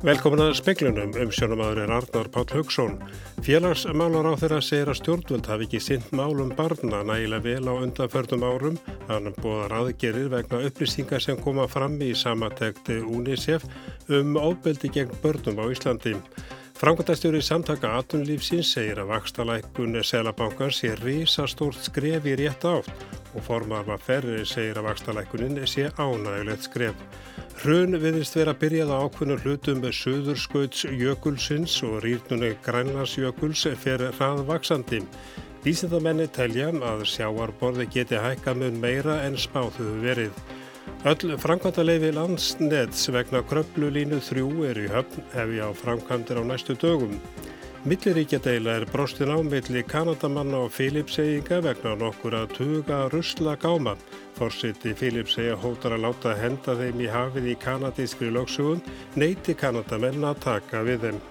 Velkomin 0.00 0.40
að 0.40 0.54
speklunum 0.56 1.10
um 1.20 1.32
sjónumadur 1.36 1.82
er 1.82 1.90
Arnar 1.92 2.28
Páll 2.32 2.54
Haugsson. 2.54 2.94
Félagsmálar 3.44 4.30
á 4.32 4.34
þeirra 4.40 4.60
segir 4.64 4.88
að 4.88 4.96
stjórnvöld 4.96 5.50
hafi 5.52 5.66
ekki 5.66 5.80
sint 5.84 6.06
málum 6.16 6.54
barna 6.56 7.02
nægilega 7.04 7.44
vel 7.44 7.68
á 7.68 7.74
undanförnum 7.76 8.46
árum. 8.48 8.78
Þannig 9.10 9.36
bóðar 9.44 9.74
aðgerir 9.76 10.30
vegna 10.32 10.62
upplýsingar 10.70 11.20
sem 11.20 11.36
koma 11.44 11.68
fram 11.68 12.00
í 12.00 12.14
samatekti 12.16 12.96
UNICEF 13.04 13.68
um 14.16 14.40
óbeldi 14.40 14.88
gegn 14.88 15.20
börnum 15.20 15.60
á 15.60 15.68
Íslandi. 15.68 16.16
Framkvæmtastjóri 16.80 17.42
samtaka 17.44 17.90
atunlífsins 17.98 18.70
segir 18.72 19.02
að 19.02 19.10
vakstalækun 19.12 20.00
selabankans 20.00 20.80
sé 20.80 20.94
risastórt 21.02 21.76
skref 21.76 22.24
í 22.24 22.38
rétt 22.40 22.64
átt 22.64 22.88
og 23.34 23.44
formar 23.44 23.84
maður 23.84 24.06
ferri 24.06 24.46
segir 24.48 24.80
að 24.80 24.88
vakstalækunin 24.88 25.60
sé 25.68 25.90
ánægulegt 26.00 26.70
skref. 26.70 26.96
Hrun 27.60 27.92
viðist 28.00 28.38
vera 28.38 28.54
að 28.54 28.60
byrjaða 28.62 28.98
ákveðnur 29.04 29.42
hlutum 29.44 29.82
með 29.82 29.90
söðurskauts 29.98 30.86
jökulsins 30.96 31.74
og 31.84 31.98
rýrnunni 32.06 32.54
grænlarsjökuls 32.64 33.66
fer 33.82 34.06
hraðvaksandi. 34.16 35.02
Vísindamenni 35.60 36.24
telja 36.32 36.70
að 36.72 37.04
sjáarborði 37.12 37.84
geti 37.92 38.16
hækka 38.16 38.54
mun 38.56 38.80
meira 38.80 39.18
en 39.26 39.36
spáðuðu 39.36 39.98
verið. 40.06 40.40
Öll 41.04 41.36
framkvæmdaleifi 41.44 42.14
landsneds 42.16 43.10
vegna 43.12 43.44
kröplulínu 43.52 44.22
þrjú 44.24 44.64
er 44.70 44.80
í 44.80 44.88
höfn 44.94 45.28
hefi 45.36 45.60
á 45.60 45.68
framkvæmdir 45.84 46.40
á 46.40 46.44
næstu 46.48 46.78
dögum. 46.80 47.18
Milliríkjadeila 47.80 48.74
er 48.76 48.84
brostin 48.92 49.30
á 49.32 49.40
milli 49.40 49.80
Kanadamanna 49.88 50.58
og 50.66 50.74
Filipseyinga 50.76 51.62
vegna 51.64 51.94
nokkur 51.96 52.36
að 52.36 52.52
tuga 52.58 52.98
rusla 53.08 53.54
gáma. 53.56 53.94
Fórsiti 54.36 54.92
Filipseyja 54.92 55.56
hótar 55.56 55.96
að 55.96 56.04
láta 56.04 56.34
henda 56.36 56.76
þeim 56.76 57.00
í 57.00 57.08
hafið 57.08 57.48
í 57.54 57.56
kanadískri 57.64 58.28
lögsugun, 58.36 58.84
neyti 59.16 59.56
Kanadamenn 59.56 60.28
að 60.28 60.42
taka 60.44 60.84
við 60.84 61.06
þeim. 61.06 61.22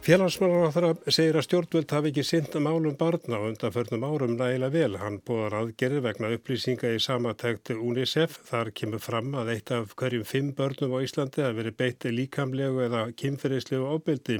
Félagsmálar 0.00 0.96
segir 1.12 1.36
að 1.36 1.44
stjórnvöld 1.44 1.90
hafi 1.92 2.08
ekki 2.08 2.22
synd 2.24 2.54
málum 2.64 2.94
barna 2.96 3.36
á 3.36 3.44
undanförnum 3.44 4.06
árum 4.08 4.32
nægilega 4.32 4.72
vel. 4.72 4.94
Hann 4.96 5.18
búðar 5.28 5.58
aðgerið 5.58 6.06
vegna 6.06 6.30
upplýsinga 6.32 6.92
í 6.96 7.02
samatæktu 7.04 7.76
UNICEF. 7.76 8.38
Þar 8.48 8.70
kemur 8.80 9.02
fram 9.04 9.34
að 9.36 9.50
eitt 9.52 9.72
af 9.76 9.92
hverjum 10.00 10.24
fimm 10.24 10.54
börnum 10.56 10.94
á 10.96 11.04
Íslandi 11.04 11.44
hafi 11.44 11.58
verið 11.58 11.76
beiti 11.82 12.12
líkamlegu 12.16 12.80
eða 12.86 13.02
kynferðislegu 13.20 13.90
ábyldi. 13.92 14.38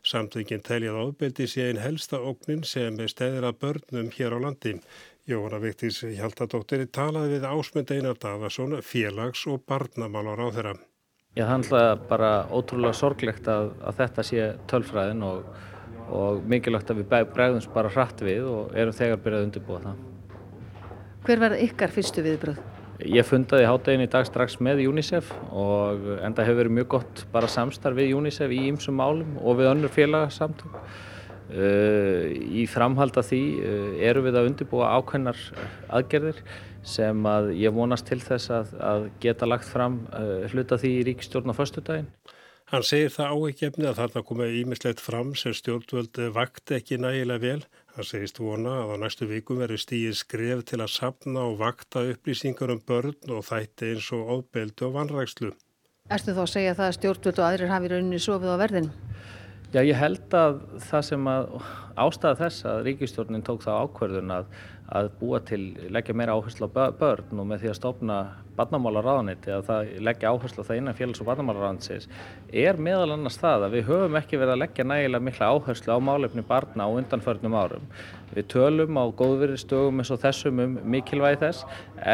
Samtöngin 0.00 0.64
teljað 0.64 1.02
ábyldi 1.04 1.46
sé 1.46 1.66
einn 1.68 1.82
helsta 1.82 2.16
ógnin 2.16 2.64
sem 2.64 2.96
er 2.96 3.12
stæðir 3.12 3.44
að 3.50 3.58
börnum 3.66 4.08
hér 4.16 4.32
á 4.32 4.38
landi. 4.46 4.78
Jóhanna 5.28 5.60
Viktis 5.60 6.00
Hjaltadóttir 6.08 6.86
talaði 6.88 7.36
við 7.36 7.44
ásmund 7.52 7.92
Einar 7.92 8.16
Dafarsson 8.16 8.80
félags- 8.80 9.44
og 9.44 9.60
barnamálar 9.68 10.40
á 10.40 10.48
þeirra. 10.56 10.74
Er 11.32 11.48
alltaf 11.48 12.02
bara 12.10 12.44
ótrúlega 12.52 12.92
sorglegt 12.92 13.46
að, 13.48 13.70
að 13.80 14.00
þetta 14.02 14.22
sé 14.28 14.48
tölfræðin 14.68 15.22
og, 15.24 15.46
og 16.12 16.42
mikilvægt 16.44 16.90
að 16.92 16.98
við 17.00 17.30
bregðum 17.32 17.68
bara 17.72 17.92
hratt 17.94 18.20
við 18.20 18.44
og 18.50 18.74
erum 18.76 18.92
þegar 18.98 19.22
byrjað 19.24 19.40
að 19.40 19.46
undirbúa 19.46 19.78
það. 19.86 20.02
Hver 21.24 21.40
verða 21.40 21.60
ykkar 21.64 21.94
fyrstu 21.94 22.24
viðbröð? 22.26 22.58
Ég 23.08 23.24
fundaði 23.24 23.64
háttegin 23.64 24.04
í 24.04 24.10
dag 24.12 24.28
strax 24.28 24.58
með 24.60 24.82
UNICEF 24.90 25.30
og 25.56 26.04
enda 26.20 26.44
hefur 26.44 26.60
verið 26.60 26.76
mjög 26.76 26.90
gott 26.98 27.22
bara 27.32 27.48
samstarf 27.48 27.96
við 27.96 28.12
UNICEF 28.18 28.52
í 28.52 28.60
ýmsum 28.68 29.00
málum 29.00 29.38
og 29.40 29.56
við 29.62 29.70
önnur 29.72 29.94
félagsamtök. 29.94 30.76
Uh, 31.52 32.28
í 32.32 32.62
framhald 32.70 33.16
af 33.20 33.26
því 33.28 33.40
uh, 33.60 33.88
erum 34.04 34.28
við 34.28 34.36
að 34.36 34.50
undirbúa 34.50 34.92
ákveðnar 35.00 35.40
aðgerðir 35.92 36.44
sem 36.82 37.26
að 37.28 37.52
ég 37.58 37.74
vonast 37.74 38.06
til 38.08 38.20
þess 38.22 38.50
að, 38.50 38.72
að 38.82 39.08
geta 39.22 39.48
lagt 39.48 39.68
fram 39.68 40.02
uh, 40.10 40.46
hluta 40.52 40.78
því 40.80 40.94
í 40.98 41.04
ríkistjórn 41.10 41.52
á 41.52 41.58
förstudaginn. 41.58 42.08
Hann 42.72 42.84
segir 42.88 43.10
það 43.12 43.34
áeikefni 43.36 43.84
að 43.84 43.98
þarna 43.98 44.22
komið 44.24 44.54
ímislegt 44.62 45.00
fram 45.04 45.34
sem 45.36 45.52
stjórnvöld 45.52 46.18
vakt 46.32 46.72
ekki 46.72 46.96
nægilega 46.96 47.42
vel. 47.42 47.64
Hann 47.92 48.08
segist 48.08 48.40
vona 48.40 48.78
að 48.80 48.94
á 48.96 49.02
næstu 49.02 49.28
vikum 49.28 49.60
verður 49.60 49.82
stíið 49.82 50.14
skref 50.16 50.62
til 50.70 50.78
að 50.80 50.94
sapna 50.94 51.42
og 51.50 51.58
vakta 51.60 52.06
upplýsingar 52.14 52.72
um 52.72 52.80
börn 52.88 53.34
og 53.34 53.44
þætti 53.50 53.92
eins 53.92 54.08
og 54.16 54.32
óbeldu 54.38 54.88
og 54.88 54.96
vanrækslu. 54.96 55.52
Erstu 56.08 56.32
þá 56.32 56.42
að 56.46 56.52
segja 56.54 56.78
það 56.78 56.88
að 56.88 56.96
stjórnvöld 56.96 57.42
og 57.42 57.48
aðrir 57.50 57.74
hafi 57.74 57.92
rauninni 57.92 58.22
sofið 58.24 58.54
á 58.56 58.62
verðin? 58.64 58.88
Já, 59.72 59.80
ég 59.80 59.96
held 59.96 60.34
að 60.36 60.58
það 60.84 61.04
sem 61.06 61.28
að 61.32 61.52
ástæða 62.02 62.38
þess 62.40 62.64
að 62.68 62.80
ríkistjórnin 62.88 63.44
tók 63.44 63.62
það 63.64 63.84
ákverðun 63.84 64.34
að, 64.34 64.50
að 64.92 65.08
búa 65.20 65.40
til, 65.46 65.60
leggja 65.92 66.14
meira 66.16 66.34
áherslu 66.36 66.68
á 66.68 66.92
börn 66.98 67.40
og 67.40 67.46
með 67.48 67.62
því 67.62 67.68
að 67.70 67.76
stopna 67.78 68.16
barnamálaráðaniti 68.58 69.52
að 69.54 69.62
það 69.68 69.90
leggja 70.04 70.32
áherslu 70.32 70.64
á 70.64 70.68
það 70.68 70.80
innan 70.80 70.96
félags- 70.98 71.22
og 71.22 71.28
barnamálaráðanisins 71.30 72.08
er 72.64 72.76
meðal 72.76 73.14
annars 73.14 73.38
það 73.40 73.66
að 73.66 73.76
við 73.76 73.86
höfum 73.88 74.18
ekki 74.20 74.40
verið 74.40 74.54
að 74.54 74.62
leggja 74.62 74.86
nægilega 74.88 75.26
mikla 75.28 75.50
áherslu 75.56 75.96
á 75.96 75.98
málefni 76.04 76.44
barna 76.48 76.84
á 76.84 76.90
undanförnum 76.92 77.56
árum. 77.56 77.86
Við 78.34 78.48
tölum 78.52 79.00
á 79.00 79.04
góðverðistögum 79.16 80.02
eins 80.02 80.12
og 80.12 80.20
þessum 80.20 80.60
um 80.64 80.74
mikilvægi 80.94 81.40
þess 81.40 81.64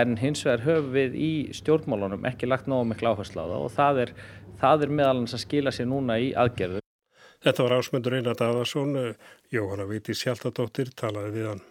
en 0.00 0.16
hins 0.18 0.44
vegar 0.46 0.66
höfum 0.66 0.92
við 0.94 1.16
í 1.18 1.32
stjórnmálunum 1.58 2.28
ekki 2.30 2.50
lagt 2.50 2.70
nógu 2.70 2.92
mikla 2.92 3.16
áherslu 3.16 3.42
á 3.42 3.46
það 3.46 3.64
og 3.64 3.72
það 3.74 4.04
er, 4.04 4.12
það 4.62 4.86
er 4.86 4.94
meðal 5.00 5.16
annars 5.16 5.34
að 5.34 5.44
skila 5.46 5.74
sér 5.74 5.90
núna 5.90 6.20
í 6.22 6.30
aðgerðu. 6.38 6.84
Þetta 7.42 7.66
var 7.66 7.76
ásmundur 7.78 8.18
Einar 8.18 8.38
Daðarsson, 8.38 8.94
Jóhanna 9.54 9.86
Víti 9.86 10.14
Sjáltadóttir 10.14 10.90
talaði 10.98 11.34
við 11.36 11.50
hann. 11.52 11.66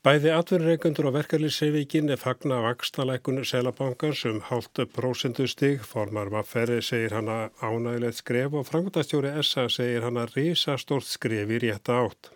Bæði 0.00 0.30
atverðreikundur 0.32 1.10
og 1.10 1.12
verkefliðseyvíkin 1.18 2.06
er 2.08 2.16
fagna 2.16 2.62
vakstalækun 2.64 3.42
Selabankans 3.44 4.22
um 4.30 4.38
hálft 4.48 4.78
prósendustig. 4.94 5.82
Formar 5.84 6.30
Mafferi 6.32 6.78
segir 6.80 7.12
hana 7.12 7.50
ánægilegt 7.60 8.22
skref 8.22 8.54
og 8.56 8.62
frangotastjóri 8.64 9.34
SA 9.44 9.66
segir 9.68 10.06
hana 10.06 10.22
risastórt 10.30 11.04
skref 11.04 11.52
í 11.52 11.58
rétta 11.66 11.98
átt. 12.00 12.30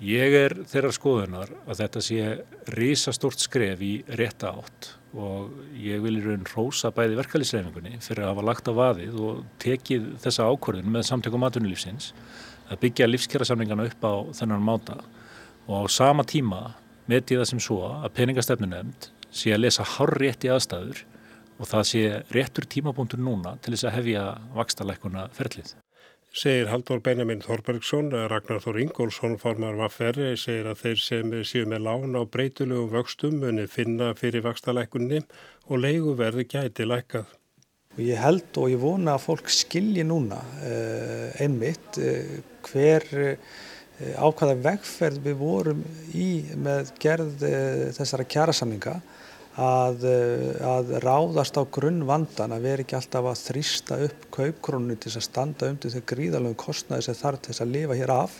Ég 0.00 0.32
er 0.38 0.54
þeirra 0.64 0.92
skoðunar 0.96 1.52
að 1.66 1.82
þetta 1.82 2.02
sé 2.06 2.30
risastórt 2.72 3.44
skref 3.44 3.82
í 3.84 3.90
rétta 4.08 4.54
átt 4.54 4.88
og 5.12 5.52
ég 5.76 6.00
vil 6.06 6.14
í 6.16 6.22
raun 6.24 6.48
rosa 6.54 6.88
bæði 6.88 7.18
verkefliðsreifingunni 7.18 8.00
fyrir 8.06 8.24
að 8.24 8.32
hafa 8.32 8.46
lagt 8.48 8.70
á 8.72 8.78
vaðið 8.78 9.18
og 9.26 9.42
tekið 9.60 10.06
þessa 10.24 10.48
ákvörðun 10.48 10.88
með 10.96 11.04
samtökum 11.10 11.44
aðtunulífsins 11.50 12.14
að 12.72 12.80
byggja 12.86 13.10
lífskjærasamlingana 13.12 13.90
upp 13.92 14.08
á 14.08 14.14
þennan 14.40 14.64
máta 14.64 14.96
og 15.68 15.84
á 15.84 15.92
sama 15.92 16.24
tíma 16.24 16.62
met 17.10 17.30
ég 17.30 17.40
það 17.40 17.50
sem 17.52 17.62
svo 17.62 17.80
að 17.88 18.12
peningastefnu 18.16 18.70
nefnd 18.70 19.10
sé 19.34 19.54
að 19.54 19.64
lesa 19.66 19.86
hár 19.96 20.14
rétt 20.20 20.46
í 20.46 20.52
aðstæður 20.54 21.04
og 21.58 21.70
það 21.70 21.88
sé 21.90 22.04
réttur 22.34 22.66
tímapunktur 22.70 23.22
núna 23.22 23.56
til 23.62 23.74
þess 23.74 23.88
að 23.88 23.96
hefja 23.98 24.22
vakstalækuna 24.56 25.28
ferlið. 25.34 25.74
Segir 26.34 26.66
Haldur 26.66 26.98
Benjamin 26.98 27.44
Þorbergsson, 27.44 28.08
Ragnar 28.10 28.58
Þór 28.58 28.80
Ingólfsson 28.82 29.36
formar 29.38 29.76
Vafferi, 29.78 30.32
segir 30.34 30.66
að 30.66 30.80
þeir 30.80 31.02
sem 31.04 31.34
séu 31.46 31.68
með 31.70 31.84
lán 31.86 32.18
á 32.18 32.26
breytulegu 32.26 32.88
vöxtum 32.90 33.36
muni 33.38 33.68
finna 33.70 34.10
fyrir 34.18 34.42
vakstalækunni 34.42 35.20
og 35.68 35.78
leiguverði 35.84 36.48
gæti 36.50 36.88
lækað. 36.90 37.28
Ég 38.02 38.18
held 38.18 38.58
og 38.58 38.72
ég 38.72 38.82
vona 38.82 39.14
að 39.14 39.28
fólk 39.28 39.52
skilji 39.54 40.02
núna 40.02 40.40
uh, 40.42 41.30
einmitt 41.38 42.00
uh, 42.02 42.42
hver 42.66 43.06
uh, 43.14 43.54
ákvaða 43.94 44.54
vegferð 44.64 45.20
við 45.22 45.36
vorum 45.38 45.84
í 46.14 46.28
með 46.58 46.90
gerð 47.02 47.44
þessara 47.94 48.26
kjærasamninga 48.26 48.96
að, 49.54 50.02
að 50.66 50.88
ráðast 51.04 51.54
á 51.54 51.62
grunn 51.70 52.02
vandan 52.08 52.52
að 52.56 52.66
vera 52.66 52.82
ekki 52.82 52.96
alltaf 52.98 53.28
að 53.30 53.42
þrýsta 53.44 53.98
upp 54.08 54.26
kaupkrónu 54.34 54.96
til 54.98 55.12
að 55.12 55.26
standa 55.28 55.68
um 55.70 55.78
til 55.78 55.92
þegar 55.94 56.08
gríðalögum 56.10 56.58
kostnaði 56.58 57.06
sem 57.06 57.18
þarf 57.20 57.44
til 57.46 57.54
að 57.54 57.74
lifa 57.76 57.98
hér 58.00 58.14
af 58.16 58.38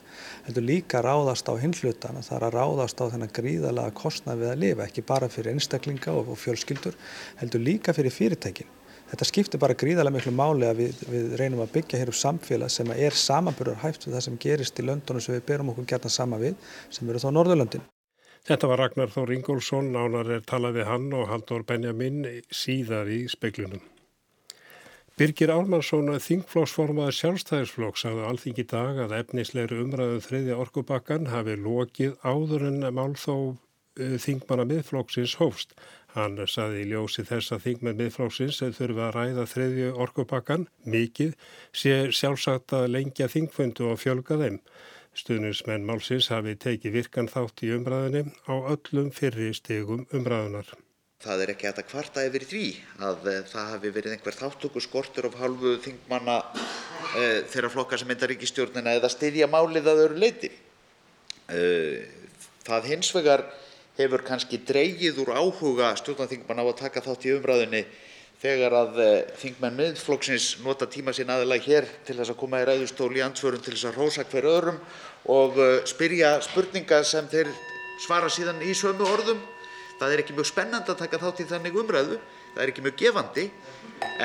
heldur 0.49 0.67
líka 0.67 1.03
ráðast 1.07 1.47
á 1.47 1.55
hinflutan 1.63 2.19
að 2.19 2.31
það 2.31 2.39
er 2.41 2.47
að 2.49 2.57
ráðast 2.59 3.03
á 3.03 3.05
þennan 3.15 3.37
gríðalega 3.39 3.99
kostnaði 4.03 4.43
við 4.43 4.51
að 4.51 4.63
lifa 4.65 4.89
ekki 4.89 5.07
bara 5.07 5.31
fyrir 5.31 5.55
einstaklinga 5.55 6.17
og, 6.19 6.33
og 6.35 6.41
fjölskyldur 6.43 6.99
heldur 7.43 7.63
líka 7.63 7.95
fyrir 7.95 8.15
fyrirtækin 8.15 8.75
Þetta 9.15 9.27
skiptir 9.29 9.61
bara 9.63 9.77
gríðarlega 9.79 10.17
miklu 10.17 10.31
máli 10.35 10.67
að 10.67 10.81
við, 10.81 11.03
við 11.07 11.35
reynum 11.39 11.61
að 11.63 11.69
byggja 11.77 12.01
hér 12.01 12.11
upp 12.11 12.17
samfélag 12.19 12.73
sem 12.75 12.89
er 12.97 13.15
samanburðar 13.15 13.79
hægt 13.85 14.09
við 14.09 14.17
það 14.17 14.25
sem 14.27 14.39
gerist 14.43 14.81
í 14.83 14.87
löndunum 14.89 15.23
sem 15.23 15.37
við 15.37 15.45
berum 15.53 15.71
okkur 15.71 15.87
gerna 15.93 16.11
sama 16.11 16.41
við 16.41 16.57
sem 16.91 17.07
eru 17.07 17.21
þá 17.23 17.29
Norðurlöndin. 17.37 17.85
Þetta 18.45 18.73
var 18.73 18.83
Ragnar 18.83 19.13
Þór 19.15 19.37
Ingólfsson, 19.37 19.93
nánar 19.95 20.33
er 20.35 20.43
talað 20.43 20.81
við 20.81 20.89
hann 20.91 21.07
og 21.15 21.31
Haldur 21.31 21.63
Benjamin 21.69 22.25
síðar 22.51 23.07
í 23.15 23.23
speiklunum. 23.31 23.87
Birgir 25.15 25.55
Álmarsson, 25.55 26.11
þingflóksformaður 26.19 27.15
sjálfstæðisflóks, 27.21 28.03
sagði 28.03 28.27
alþingi 28.27 28.67
dag 28.67 28.99
að 29.05 29.15
efnisleiri 29.21 29.79
umræðum 29.85 30.19
um 30.19 30.27
þriðja 30.27 30.59
orkubakkan 30.59 31.31
hafi 31.31 31.55
lokið 31.55 32.17
áður 32.27 32.67
en 32.73 32.89
málþó 32.99 33.37
uh, 33.55 34.17
þingmanna 34.27 34.67
miðflóksins 34.73 35.39
hófst. 35.39 35.79
Hann 36.15 36.39
saði 36.47 36.85
í 36.85 36.91
ljósi 36.93 37.25
þess 37.27 37.51
að 37.57 37.65
þingmenn 37.65 37.99
miðflóksins 37.99 38.61
þurfa 38.77 39.09
að 39.09 39.17
ræða 39.17 39.45
þriðju 39.51 39.89
orkubakkan 40.05 40.67
mikið 40.87 41.33
sé 41.75 41.95
sjálfsagt 42.15 42.75
að 42.79 42.93
lengja 42.95 43.27
þingfundu 43.33 43.89
og 43.91 43.99
fjölga 43.99 44.39
þeim. 44.39 44.61
Stuðnismenn 45.19 45.87
málsins 45.87 46.31
hafi 46.31 46.55
tekið 46.59 46.95
virkan 47.01 47.31
þátt 47.31 47.65
í 47.67 47.73
umræðinni 47.75 48.31
á 48.47 48.55
öllum 48.55 49.11
fyrri 49.15 49.51
stegum 49.59 50.07
umræðunar. 50.15 50.71
það 51.25 51.43
er 51.43 51.51
ekki 51.55 51.67
hægt 51.67 51.79
að 51.81 51.87
kvarta 51.89 52.23
yfir 52.29 52.43
því 52.45 52.65
að 53.09 53.29
eh, 53.33 53.43
það 53.49 53.69
hafi 53.73 53.91
verið 53.97 54.15
einhver 54.15 54.37
þáttöku 54.37 54.81
skortur 54.85 55.29
af 55.31 55.39
hálfu 55.41 55.71
þingmanna 55.81 56.35
e, 57.17 57.23
þeirra 57.49 57.71
flokka 57.73 57.97
sem 57.97 58.11
myndar 58.11 58.29
ríkistjórnina 58.29 58.93
eða 58.99 59.09
styðja 59.09 59.49
málið 59.49 59.89
að 59.89 60.03
öru 60.03 60.21
leiti. 60.21 60.51
E, 61.49 61.63
það 62.67 62.91
hins 62.93 63.15
vegar 63.17 63.47
hefur 63.99 64.25
kannski 64.27 64.61
dreigið 64.67 65.23
úr 65.25 65.35
áhuga 65.39 65.95
stjórnarþingmanna 66.01 66.67
á 66.67 66.69
að 66.71 66.81
taka 66.83 67.05
þátt 67.05 67.29
í 67.29 67.35
umræðinni 67.37 67.85
þegar 68.45 68.77
að 68.77 69.01
þingmenn 69.41 69.79
miðflokksins 69.79 70.49
nota 70.65 70.89
tíma 70.91 71.15
sín 71.17 71.31
aðalega 71.33 71.65
hér 71.65 71.89
til 72.05 72.19
þess 72.19 72.35
að 72.35 72.41
koma 72.43 72.61
í 72.61 72.69
ræðustól 72.69 73.13
í 73.15 73.23
andsvörum 73.25 73.63
til 73.65 73.77
þess 73.77 73.89
að 73.89 73.99
hrósa 74.01 74.27
hver 74.29 74.51
öðrum 74.51 74.81
og 75.33 75.61
spyrja 75.89 76.37
spurninga 76.45 77.01
sem 77.07 77.31
þeir 77.33 77.53
svara 78.05 78.29
síðan 78.29 78.61
í 78.67 78.75
sömu 78.77 79.07
orðum 79.07 79.41
það 79.99 80.15
er 80.15 80.23
ekki 80.23 80.37
mjög 80.37 80.49
spennandi 80.51 80.93
að 80.93 81.01
taka 81.03 81.21
þátt 81.23 81.43
í 81.43 81.49
þannig 81.51 81.79
umræðu, 81.81 82.19
það 82.55 82.63
er 82.65 82.73
ekki 82.73 82.85
mjög 82.85 82.97
gefandi, 83.01 83.45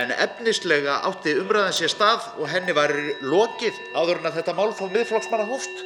en 0.01 0.13
efnislega 0.15 0.97
átti 1.07 1.35
umræðan 1.39 1.75
sér 1.77 1.93
stað 1.93 2.27
og 2.39 2.49
henni 2.51 2.75
var 2.75 2.93
lokið 3.21 3.79
áður 3.93 4.21
en 4.21 4.29
að 4.31 4.39
þetta 4.39 4.57
mál 4.57 4.71
fóð 4.77 4.95
miðflokksmanna 4.97 5.49
hófst. 5.49 5.85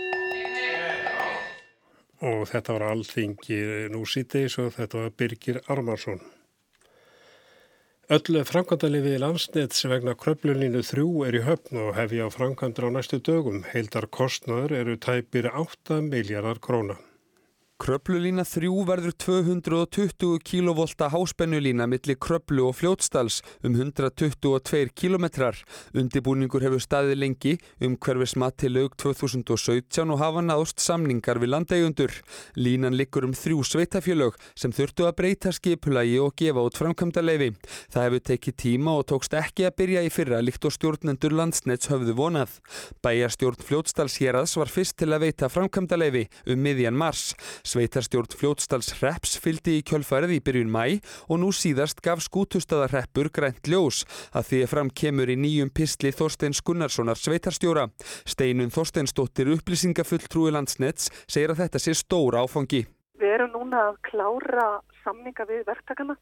Og 2.24 2.46
þetta 2.48 2.78
var 2.78 2.86
allþingi 2.88 3.60
nú 3.92 4.06
síðdeis 4.08 4.56
og 4.64 4.72
þetta 4.78 5.02
var 5.02 5.14
Birgir 5.20 5.60
Armarsson. 5.68 6.22
Öllu 8.12 8.44
framkvæmdalifið 8.48 9.18
í 9.18 9.20
landsnett 9.24 9.78
vegna 9.92 10.14
kröplunlínu 10.20 10.84
þrjú 10.88 11.08
er 11.28 11.38
í 11.40 11.44
höfn 11.44 11.80
og 11.86 11.96
hefja 11.96 12.28
á 12.28 12.36
framkvæmdur 12.36 12.88
á 12.88 12.96
næstu 12.96 13.20
dögum. 13.24 13.64
Heildar 13.72 14.08
kostnaður 14.12 14.75
eru 14.80 14.96
tæpir 15.00 15.48
8 15.52 16.02
miljardar 16.08 16.60
króna. 16.64 17.00
Kröplulína 17.83 18.45
3 18.47 18.69
verður 18.88 19.12
220 19.19 20.38
kV 20.47 20.85
háspennulína 21.12 21.83
millir 21.91 22.15
Kröplu 22.15 22.69
og 22.69 22.77
Fljótsdals 22.80 23.41
um 23.59 23.74
122 23.75 24.94
km. 24.95 25.25
Undibúningur 25.91 26.63
hefur 26.63 26.80
staðið 26.80 27.19
lengi 27.19 27.57
um 27.83 27.97
hverfis 28.00 28.38
mati 28.39 28.69
lög 28.71 28.95
2017 29.03 30.13
og 30.15 30.21
hafa 30.21 30.44
náðst 30.45 30.80
samningar 30.80 31.41
við 31.44 31.51
landeigundur. 31.57 32.13
Línan 32.56 32.95
likur 32.95 33.27
um 33.27 33.33
þrjú 33.35 33.65
sveitafjölög 33.68 34.39
sem 34.56 34.71
þurftu 34.71 35.09
að 35.09 35.18
breyta 35.19 35.51
skipulagi 35.51 36.15
og 36.24 36.38
gefa 36.39 36.63
út 36.63 36.79
framkvæmda 36.79 37.19
leifi. 37.19 37.51
Það 37.91 38.07
hefur 38.07 38.25
tekið 38.31 38.59
tíma 38.63 38.95
og 38.95 39.09
tókst 39.12 39.36
ekki 39.36 39.68
að 39.68 39.75
byrja 39.83 40.06
í 40.07 40.13
fyrra 40.21 40.39
líkt 40.39 40.63
og 40.63 40.77
stjórnendur 40.77 41.36
landsnets 41.36 41.91
höfðu 41.91 42.15
vonað. 42.15 42.56
Bæjarstjórn 43.03 43.59
Fljótsdals 43.59 44.21
hérads 44.24 44.56
var 44.56 44.71
fyrst 44.71 45.01
til 45.03 45.12
að 45.12 45.27
veita 45.27 45.51
framkvæmda 45.51 46.00
leifi 46.00 46.25
um 46.47 46.63
miðjan 46.63 46.95
mars. 46.95 47.33
Sveitarstjórn 47.74 48.36
Fljótsdals 48.38 48.92
Reps 49.02 49.31
fyldi 49.42 49.80
í 49.80 49.84
kjölfarið 49.90 50.36
í 50.36 50.42
byrjun 50.46 50.70
mæ 50.70 51.00
og 51.25 51.40
nú 51.42 51.48
síðast 51.58 52.04
gaf 52.06 52.22
skútustadarreppur 52.22 53.31
grænt 53.34 53.66
ljós 53.66 54.04
að 54.30 54.50
því 54.50 54.60
að 54.62 54.74
fram 54.74 54.92
kemur 55.02 55.31
í 55.34 55.38
nýjum 55.42 55.72
pistli 55.74 56.12
Þorsteins 56.14 56.62
Gunnarssonar 56.62 57.18
sveitarstjóra. 57.18 57.88
Steinun 58.30 58.70
Þorsteinsdóttir 58.75 59.50
upplýsingafulltrúi 59.56 60.54
landsnets 60.54 61.10
segir 61.25 61.56
að 61.56 61.64
þetta 61.64 61.81
sé 61.81 61.96
stóra 61.98 62.44
áfangi. 62.46 62.84
Við 63.18 63.34
erum 63.40 63.56
núna 63.56 63.88
að 63.88 63.98
klára 64.12 64.68
samninga 65.02 65.48
við 65.50 65.66
verktakana 65.72 66.18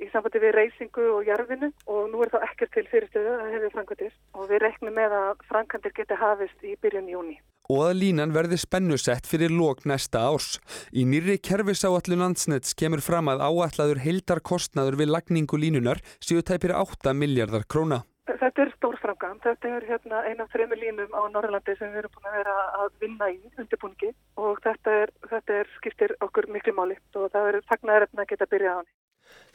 í 0.00 0.08
sambandi 0.08 0.40
við 0.40 0.54
reysingu 0.56 1.04
og 1.18 1.28
jarfinu 1.28 1.68
og 1.92 2.08
nú 2.08 2.22
er 2.24 2.32
það 2.32 2.46
ekkert 2.48 2.72
til 2.72 2.86
fyrirstöðu 2.88 3.34
að 3.34 3.52
hefði 3.52 3.70
framkvæmdir 3.74 4.16
og 4.32 4.48
við 4.48 4.62
reknum 4.64 4.96
með 4.96 5.18
að 5.18 5.44
framkvæmdir 5.50 5.96
geti 5.98 6.20
hafist 6.22 6.64
í 6.64 6.72
byrjun 6.80 7.12
júni 7.12 7.36
og 7.68 7.82
að 7.88 8.00
línan 8.00 8.34
verði 8.34 8.58
spennusett 8.60 9.28
fyrir 9.28 9.54
lók 9.54 9.84
næsta 9.88 10.24
árs. 10.30 10.56
Í 10.92 11.06
nýri 11.08 11.38
kerfisáallun 11.38 12.22
landsnets 12.24 12.76
kemur 12.78 13.04
fram 13.04 13.30
að 13.32 13.44
áallaður 13.46 14.02
heildar 14.04 14.42
kostnaður 14.42 15.00
við 15.02 15.12
lagningu 15.14 15.60
línunar 15.60 16.02
séu 16.20 16.42
tæpir 16.42 16.74
8 16.76 17.14
miljardar 17.14 17.66
króna. 17.68 18.02
Þetta 18.26 18.64
er 18.64 18.70
stór 18.74 18.96
framgang. 18.98 19.38
Þetta 19.44 19.70
er 19.76 19.86
hérna 19.86 20.22
eina 20.26 20.44
af 20.44 20.50
þrejum 20.50 20.74
línum 20.80 21.14
á 21.14 21.22
Norrlandi 21.30 21.76
sem 21.78 21.92
við 21.92 22.02
erum 22.02 22.14
búin 22.16 22.28
að 22.30 22.38
vera 22.40 22.56
að 22.80 22.88
vinna 23.04 23.28
í 23.30 23.38
undirbúningi 23.54 24.12
og 24.42 24.58
þetta, 24.64 24.94
er, 25.04 25.12
þetta 25.30 25.58
er, 25.60 25.72
skiptir 25.78 26.14
okkur 26.26 26.50
miklu 26.50 26.74
máli 26.74 26.98
og 27.14 27.30
það 27.34 27.50
er 27.52 27.60
fagnæðarefna 27.70 28.24
að 28.24 28.30
geta 28.32 28.50
byrjað 28.50 28.74
á 28.74 28.78
hann. 28.80 28.92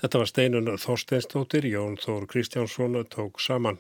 Þetta 0.01 0.21
var 0.21 0.31
steinun 0.31 0.71
Þorsteinstóttir, 0.85 1.67
Jón 1.67 1.99
Þór 1.99 2.27
Kristjánsson 2.31 2.99
tók 3.11 3.43
saman. 3.43 3.79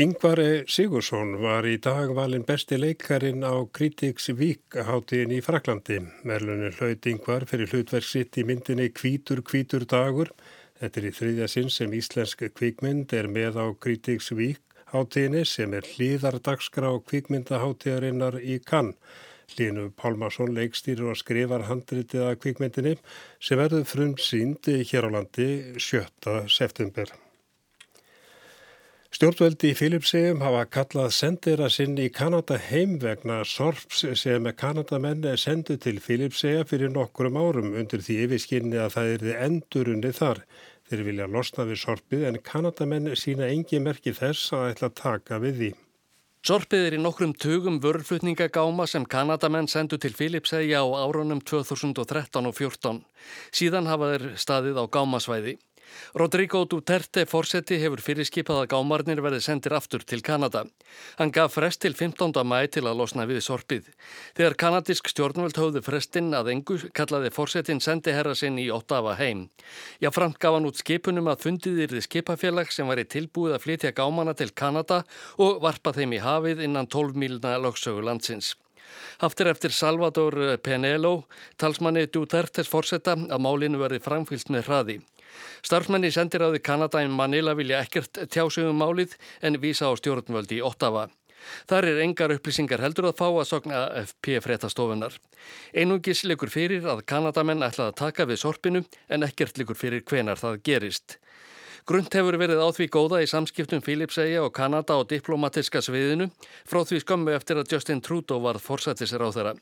Yngvar 0.00 0.40
Sigursson 0.72 1.34
var 1.42 1.66
í 1.68 1.74
dag 1.76 2.14
valin 2.16 2.46
besti 2.48 2.78
leikarin 2.78 3.44
á 3.44 3.52
Critics 3.76 4.30
Week 4.32 4.72
hátíðin 4.72 5.34
í 5.36 5.40
Fraklandi. 5.44 5.98
Merlunin 6.24 6.72
hlaut 6.78 7.04
Yngvar 7.10 7.44
fyrir 7.44 7.68
hlutverk 7.68 8.06
sitt 8.08 8.38
í 8.40 8.44
myndinni 8.48 8.86
Kvítur 8.88 9.42
Kvítur 9.44 9.84
dagur. 9.84 10.30
Þetta 10.80 11.00
er 11.00 11.08
í 11.10 11.10
þriðja 11.18 11.48
sinn 11.52 11.68
sem 11.68 11.92
íslensk 11.92 12.40
kvikmynd 12.56 13.12
er 13.12 13.28
með 13.28 13.58
á 13.60 13.66
Critics 13.76 14.32
Week 14.32 14.62
hátíðinni 14.94 15.44
sem 15.44 15.76
er 15.76 15.84
hlýðardagskrá 15.84 16.94
kvikmyndaháttíðarinnar 17.10 18.38
í 18.40 18.62
Cannes. 18.64 18.96
Línu 19.58 19.90
Pálmarsson 19.92 20.54
leikstýrir 20.56 21.10
og 21.12 21.20
skrifar 21.20 21.66
handritið 21.68 22.30
að 22.30 22.38
kvikmyndinni 22.46 22.94
sem 23.36 23.60
verður 23.60 23.84
frumsýnd 23.92 24.72
hér 24.72 25.10
á 25.12 25.20
landi 25.20 25.50
7. 25.76 26.48
september. 26.48 27.12
Stjórnvöldi 29.12 29.68
í 29.68 29.76
Filipsegum 29.76 30.40
hafa 30.40 30.62
kallað 30.72 31.10
sendera 31.12 31.66
sinn 31.68 31.98
í 32.00 32.06
Kanada 32.16 32.56
heim 32.56 32.94
vegna 33.02 33.42
sorps 33.44 34.06
sem 34.16 34.46
Kanadamenn 34.56 35.26
sendu 35.36 35.74
til 35.76 35.98
Filipsega 36.00 36.62
fyrir 36.70 36.88
nokkurum 36.94 37.36
árum 37.36 37.74
undir 37.76 38.00
því 38.00 38.14
yfirskinni 38.24 38.78
að 38.80 38.94
það 38.94 39.10
er 39.12 39.42
endurunni 39.44 40.12
þar. 40.16 40.40
Þeir 40.88 41.02
vilja 41.10 41.26
losna 41.28 41.66
við 41.68 41.82
sorpið 41.82 42.24
en 42.30 42.38
Kanadamenn 42.46 43.10
sína 43.12 43.50
engi 43.52 43.82
merki 43.84 44.14
þess 44.16 44.54
að 44.56 44.64
ætla 44.70 44.88
að 44.88 44.96
taka 45.02 45.40
við 45.44 45.60
því. 45.60 45.68
Sorpið 46.48 46.86
er 46.86 46.96
í 46.96 47.02
nokkrum 47.02 47.34
tugum 47.36 47.76
vörflutningagáma 47.84 48.86
sem 48.88 49.04
Kanadamenn 49.04 49.68
sendu 49.68 50.00
til 50.00 50.16
Filipsegja 50.16 50.80
á 50.80 50.88
árunum 51.04 51.44
2013 51.44 52.48
og 52.48 52.56
2014. 52.56 53.04
Síðan 53.52 53.92
hafa 53.92 54.14
þeir 54.14 54.26
staðið 54.40 54.80
á 54.80 54.84
gámasvæði. 54.88 55.58
Rodrigo 56.14 56.64
Duterte 56.64 57.24
fórseti 57.28 57.78
hefur 57.82 58.02
fyrirskipað 58.04 58.62
að 58.62 58.70
gámarnir 58.72 59.22
verði 59.24 59.40
sendir 59.44 59.74
aftur 59.76 60.04
til 60.06 60.22
Kanada. 60.24 60.64
Hann 61.18 61.32
gaf 61.34 61.56
frest 61.56 61.82
til 61.84 61.94
15. 61.94 62.32
mæ 62.46 62.66
til 62.72 62.84
að 62.86 62.98
losna 63.00 63.26
við 63.28 63.42
sorpið. 63.46 63.90
Þegar 64.38 64.58
kanadisk 64.64 65.10
stjórnvöld 65.12 65.58
höfðu 65.60 65.84
frestinn 65.84 66.32
að 66.36 66.52
engu 66.54 66.78
kallaði 66.94 67.32
fórsetin 67.34 67.82
sendi 67.84 68.14
herra 68.16 68.34
sinn 68.38 68.60
í 68.62 68.68
Ottawa 68.72 69.16
heim. 69.20 69.48
Já, 70.00 70.10
framt 70.14 70.40
gaf 70.42 70.56
hann 70.56 70.68
út 70.70 70.80
skipunum 70.80 71.30
að 71.32 71.46
fundið 71.48 71.84
yrði 71.86 72.06
skipafélag 72.06 72.72
sem 72.72 72.88
væri 72.88 73.04
tilbúið 73.04 73.58
að 73.58 73.64
flytja 73.66 73.94
gámana 73.96 74.36
til 74.38 74.52
Kanada 74.54 75.02
og 75.36 75.62
varpa 75.64 75.92
þeim 75.96 76.16
í 76.16 76.24
hafið 76.24 76.66
innan 76.68 76.88
12 76.88 77.18
mílna 77.18 77.58
lögsögu 77.60 78.04
landsins. 78.06 78.54
Haftir 79.22 79.50
eftir 79.52 79.72
Salvador 79.74 80.36
Penelo, 80.62 81.24
talsmanni 81.56 82.06
Dutertes 82.06 82.68
fórseta 82.68 83.16
að 83.16 83.42
málinu 83.42 83.80
verði 83.82 84.02
framfylst 84.04 84.52
með 84.52 84.68
hraði. 84.68 84.98
Starfsmenni 85.64 86.10
sendiráði 86.12 86.60
Kanada 86.64 87.00
en 87.02 87.14
Manila 87.16 87.54
vilja 87.56 87.80
ekkert 87.84 88.24
tjásugum 88.32 88.78
málið 88.82 89.16
en 89.40 89.60
vísa 89.62 89.88
á 89.88 89.92
stjórnvöldi 89.96 90.60
í 90.60 90.64
Ottawa. 90.66 91.08
Þar 91.70 91.88
er 91.90 92.00
engar 92.04 92.34
upplýsingar 92.36 92.82
heldur 92.84 93.08
að 93.10 93.18
fá 93.18 93.26
að 93.28 93.48
sogna 93.48 93.82
FP 94.02 94.38
fréttastofunar. 94.44 95.16
Einungis 95.74 96.22
likur 96.28 96.52
fyrir 96.52 96.86
að 96.86 97.04
Kanadamenn 97.10 97.66
ætlaði 97.66 97.90
að 97.90 97.98
taka 97.98 98.28
við 98.30 98.42
sorpinu 98.44 98.84
en 99.08 99.26
ekkert 99.26 99.58
likur 99.58 99.78
fyrir 99.78 100.04
hvenar 100.06 100.38
það 100.38 100.60
gerist. 100.68 101.18
Grund 101.82 102.14
hefur 102.14 102.36
verið 102.38 102.60
á 102.62 102.68
því 102.70 102.86
góða 102.94 103.18
í 103.24 103.26
samskiptum 103.26 103.82
Filipsæja 103.82 104.44
og 104.44 104.52
Kanada 104.54 104.94
á 104.94 105.02
diplomatiska 105.02 105.80
sviðinu 105.82 106.28
frá 106.62 106.84
því 106.86 107.00
skömmu 107.02 107.32
eftir 107.34 107.58
að 107.58 107.74
Justin 107.74 108.02
Trudeau 108.04 108.38
varð 108.44 108.62
forsættisir 108.62 109.18
á 109.18 109.34
þeirra. 109.34 109.54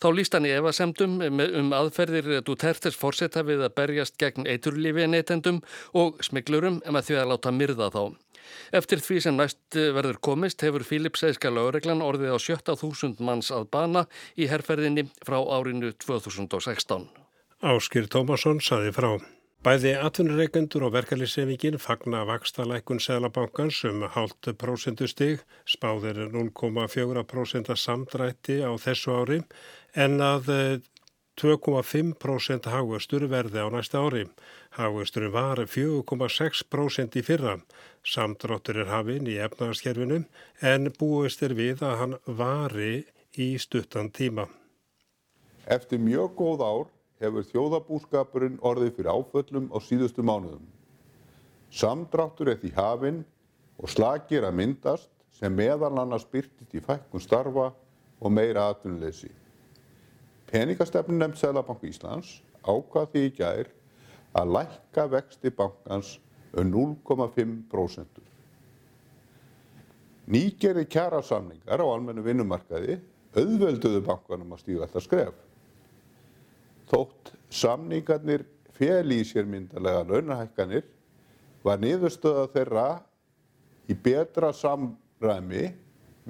Þá 0.00 0.08
líst 0.16 0.34
hann 0.34 0.48
í 0.48 0.54
evasemdum 0.56 1.18
um 1.20 1.74
aðferðir 1.76 2.40
Dutertes 2.46 2.96
fórseta 2.96 3.44
við 3.46 3.66
að 3.66 3.74
berjast 3.76 4.16
gegn 4.18 4.48
eiturlífi 4.48 5.04
neytendum 5.06 5.60
og 5.92 6.16
smiglurum 6.24 6.80
en 6.86 6.96
að 6.98 7.10
því 7.10 7.18
að 7.20 7.30
láta 7.34 7.52
myrða 7.54 7.90
þá. 7.92 8.02
Eftir 8.74 9.02
því 9.04 9.18
sem 9.22 9.36
næst 9.36 9.76
verður 9.76 10.18
komist 10.24 10.64
hefur 10.64 10.82
Filipsæska 10.86 11.52
lögreglan 11.52 12.02
orðið 12.02 12.34
á 12.34 12.38
17.000 12.40 13.20
manns 13.26 13.52
að 13.54 13.68
bana 13.76 14.06
í 14.34 14.48
herrferðinni 14.50 15.10
frá 15.20 15.38
árinu 15.38 15.92
2016. 16.06 17.04
Áskir 17.60 18.08
Tómasson 18.08 18.64
saði 18.64 18.96
frá. 18.96 19.12
Bæði 19.60 19.90
atvinnureikendur 20.00 20.86
og 20.86 20.94
verkefliðsefingin 20.94 21.74
fagna 21.76 22.22
vakstalækun 22.24 23.00
Sælabankans 23.04 23.82
um 23.84 24.06
hálft 24.08 24.46
prósentustig, 24.56 25.42
spáðir 25.68 26.16
0,4% 26.32 27.74
samdrætti 27.76 28.54
á 28.64 28.72
þessu 28.80 29.18
ári 29.18 29.36
en 29.92 30.14
að 30.24 30.48
2,5% 31.36 32.68
hagvöstur 32.72 33.26
verði 33.28 33.60
á 33.60 33.68
næsta 33.74 34.00
ári. 34.00 34.22
Hagvösturinn 34.78 35.34
var 35.34 35.60
4,6% 35.60 37.18
í 37.20 37.24
fyrra. 37.26 37.58
Samdráttur 38.00 38.80
er 38.80 38.88
hafinn 38.88 39.28
í 39.28 39.34
efnagaskerfinu 39.44 40.22
en 40.72 40.88
búist 40.96 41.44
er 41.44 41.52
við 41.58 41.84
að 41.84 41.98
hann 42.00 42.16
vari 42.24 43.04
í 43.36 43.50
stuttan 43.60 44.08
tíma. 44.08 44.48
Eftir 45.68 46.00
mjög 46.00 46.32
góð 46.40 46.64
ár 46.64 46.88
hefur 47.20 47.46
þjóðabúskapurinn 47.50 48.60
orðið 48.64 48.94
fyrir 48.96 49.12
áföllum 49.12 49.68
á 49.72 49.78
síðustu 49.84 50.24
mánuðum. 50.24 50.64
Samdráttur 51.70 52.50
er 52.50 52.60
því 52.62 52.72
hafinn 52.76 53.20
og 53.78 53.92
slagir 53.92 54.46
að 54.48 54.56
myndast 54.58 55.10
sem 55.36 55.54
meðal 55.54 55.92
annars 56.00 56.26
byrtist 56.28 56.74
í 56.74 56.82
fækkun 56.84 57.22
starfa 57.22 57.70
og 58.20 58.32
meira 58.32 58.68
atvinnuleysi. 58.72 59.30
Peningastefnun 60.50 61.20
nefnd 61.20 61.38
Sælabanku 61.40 61.88
Íslands 61.88 62.40
ákvað 62.66 63.12
því 63.12 63.22
í 63.28 63.34
gær 63.36 63.70
að 64.36 64.56
lækka 64.56 65.06
vexti 65.14 65.52
bankans 65.54 66.16
um 66.58 66.72
0,5%. 66.72 68.20
Nýgerði 70.30 70.86
kjærasamningar 70.90 71.82
á 71.82 71.86
almennu 71.86 72.22
vinnumarkaði 72.26 72.98
auðvelduðu 73.34 74.02
bankanum 74.06 74.54
að 74.54 74.62
stíða 74.64 74.88
þetta 74.88 75.04
skref. 75.06 75.38
Þótt 76.90 77.34
samningarnir 77.54 78.44
fel 78.74 79.12
í 79.14 79.20
sér 79.26 79.46
myndarlega 79.46 80.02
launahækkanir 80.08 80.86
var 81.62 81.78
niðurstöða 81.82 82.48
þeirra 82.54 82.86
í 83.90 83.94
betra 83.94 84.50
samræmi 84.56 85.68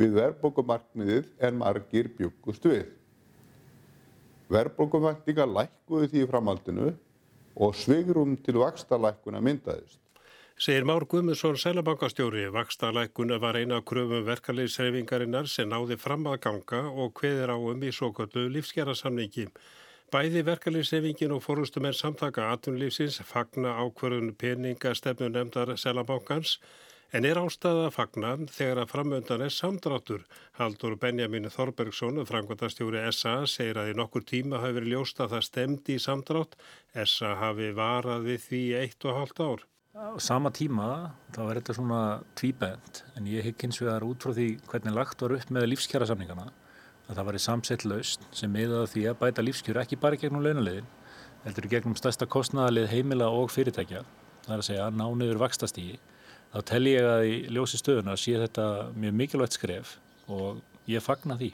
við 0.00 0.17
verðbókumarkmiðið 0.17 1.31
en 1.47 1.61
margir 1.61 2.11
bjökkust 2.19 2.67
við. 2.69 2.88
Verðbókumvæntingar 4.50 5.49
lækkuðu 5.49 6.11
því 6.11 6.26
framhaldinu 6.31 6.93
og 7.61 7.75
svigrum 7.79 8.37
til 8.45 8.59
vakstalækkuna 8.61 9.43
myndaðist. 9.45 10.00
Segir 10.61 10.85
Már 10.85 11.07
Guðmundsson 11.09 11.57
sælabankastjóri, 11.57 12.50
vakstalækkuna 12.52 13.38
var 13.40 13.57
eina 13.57 13.79
af 13.81 13.87
kröfum 13.88 14.26
verkalegisreifingarinnar 14.26 15.49
sem 15.49 15.71
náði 15.71 15.97
fram 15.97 16.26
að 16.29 16.43
ganga 16.45 16.83
og 16.90 17.14
hveðir 17.17 17.55
á 17.55 17.57
um 17.57 17.81
í 17.81 17.93
svo 17.97 18.11
kallu 18.12 18.45
lífsgerðarsamningi. 18.52 19.47
Bæði 20.11 20.43
verkalegisreifingin 20.43 21.33
og 21.37 21.45
fórustumenn 21.45 21.95
samtaka 21.95 22.49
atvinnulífsins 22.50 23.21
fagna 23.26 23.76
ákverðun 23.79 24.33
peningastefnu 24.40 25.29
nefndar 25.31 25.76
sælabankans 25.79 26.59
En 27.11 27.26
er 27.26 27.38
ástæða 27.40 27.88
að 27.88 27.95
fagna 27.97 28.29
þegar 28.55 28.81
að 28.85 28.90
framöndan 28.93 29.43
er 29.43 29.50
samdráttur? 29.50 30.21
Haldur 30.61 30.95
Benjamin 31.02 31.49
Þorbergsson, 31.50 32.21
framkvæmtastjóri 32.29 33.02
SA, 33.11 33.33
segir 33.50 33.81
að 33.83 33.90
í 33.90 33.97
nokkur 33.99 34.23
tíma 34.23 34.61
hafi 34.62 34.76
verið 34.76 34.95
ljóst 34.95 35.23
að 35.23 35.35
það 35.35 35.43
stemdi 35.49 35.97
í 35.99 36.05
samdrátt. 36.05 36.55
SA 37.02 37.35
hafi 37.40 37.73
varað 37.75 38.29
við 38.31 38.47
því 38.47 38.62
eitt 38.85 39.09
og 39.11 39.19
halvt 39.19 39.43
ár. 39.43 39.67
Sama 40.23 40.55
tíma 40.55 40.88
þá 41.35 41.40
er 41.49 41.59
þetta 41.59 41.79
svona 41.81 42.02
tvíbend 42.38 43.02
en 43.19 43.26
ég 43.26 43.43
hef 43.43 43.59
kynns 43.59 43.83
við 43.83 43.90
að 43.90 44.07
út 44.07 44.23
frá 44.23 44.37
því 44.37 44.49
hvernig 44.71 44.95
lagt 44.95 45.25
var 45.25 45.35
upp 45.35 45.50
með 45.50 45.67
lífskjara 45.73 46.07
samningana 46.07 46.47
að 47.11 47.19
það 47.19 47.26
var 47.29 47.38
í 47.38 47.43
samsett 47.43 47.85
laust 47.88 48.25
sem 48.37 48.52
miðaði 48.55 48.93
því 48.95 49.05
að 49.11 49.21
bæta 49.25 49.45
lífskjör 49.45 49.83
ekki 49.83 49.99
bara 50.00 50.19
gegnum 50.21 50.45
launulegin 50.47 50.88
heldur 51.45 51.69
gegnum 51.73 51.99
stærsta 51.99 52.29
kostnæðalið 52.31 52.90
heimila 52.95 53.31
og 53.35 53.50
fyrirtækja 53.50 54.05
það 54.47 54.55
er 54.55 54.62
að 54.62 54.69
segja 54.69 54.88
nániður 54.95 55.43
vakstastígi 55.43 55.99
þá 56.52 56.61
tel 56.67 56.85
ég 56.90 57.07
að 57.07 57.25
í 57.29 57.35
ljósi 57.55 57.81
stöðuna 57.81 58.17
sé 58.19 58.37
þetta 58.40 58.67
mjög 58.99 59.19
mikilvægt 59.21 59.59
skref 59.59 59.97
og 60.31 60.62
ég 60.90 61.02
fagna 61.05 61.37
því. 61.40 61.50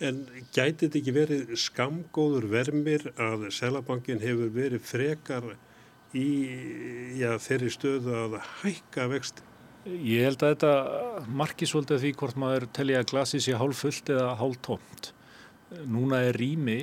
En 0.00 0.22
gæti 0.54 0.86
þetta 0.86 0.98
ekki 1.00 1.14
verið 1.14 1.50
skamgóður 1.60 2.46
vermir 2.50 3.04
að 3.20 3.50
Selabankin 3.52 4.22
hefur 4.22 4.48
verið 4.54 4.86
frekar 4.88 5.50
í 6.16 6.28
já, 7.20 7.34
þeirri 7.42 7.70
stöðu 7.74 8.16
að 8.24 8.38
hækka 8.62 9.06
vext? 9.12 9.44
Ég 9.88 10.26
held 10.26 10.42
að 10.44 10.50
þetta 10.52 11.30
markið 11.40 11.70
svolítið 11.70 12.02
því 12.02 12.10
hvort 12.20 12.38
maður 12.40 12.66
telja 12.76 13.00
að 13.00 13.10
glasi 13.14 13.38
sé 13.40 13.54
hálf 13.56 13.78
fullt 13.80 14.10
eða 14.12 14.34
hálf 14.36 14.58
tómt. 14.66 15.12
Núna 15.88 16.18
er 16.26 16.36
rými 16.36 16.76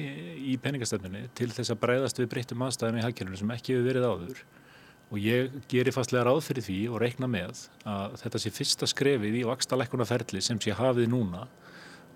í 0.49 0.55
peningastefnunni 0.63 1.27
til 1.37 1.51
þess 1.53 1.75
að 1.75 1.81
breyðast 1.83 2.21
við 2.21 2.31
breyttum 2.31 2.63
aðstæðum 2.65 2.97
í 2.97 3.03
hagkjörnum 3.05 3.37
sem 3.37 3.53
ekki 3.53 3.75
hefur 3.75 3.89
verið 3.91 4.07
áður 4.07 4.41
og 5.07 5.19
ég 5.23 5.53
gerir 5.71 5.95
fastlega 5.95 6.25
ráð 6.27 6.41
fyrir 6.47 6.65
því 6.65 6.79
og 6.91 7.01
reikna 7.03 7.29
með 7.31 7.61
að 7.87 8.17
þetta 8.23 8.41
sé 8.43 8.51
fyrsta 8.55 8.89
skrefið 8.89 9.37
í 9.39 9.45
vaksta 9.47 9.77
lekkunarferli 9.79 10.41
sem 10.43 10.59
sé 10.63 10.73
hafið 10.75 11.11
núna 11.13 11.45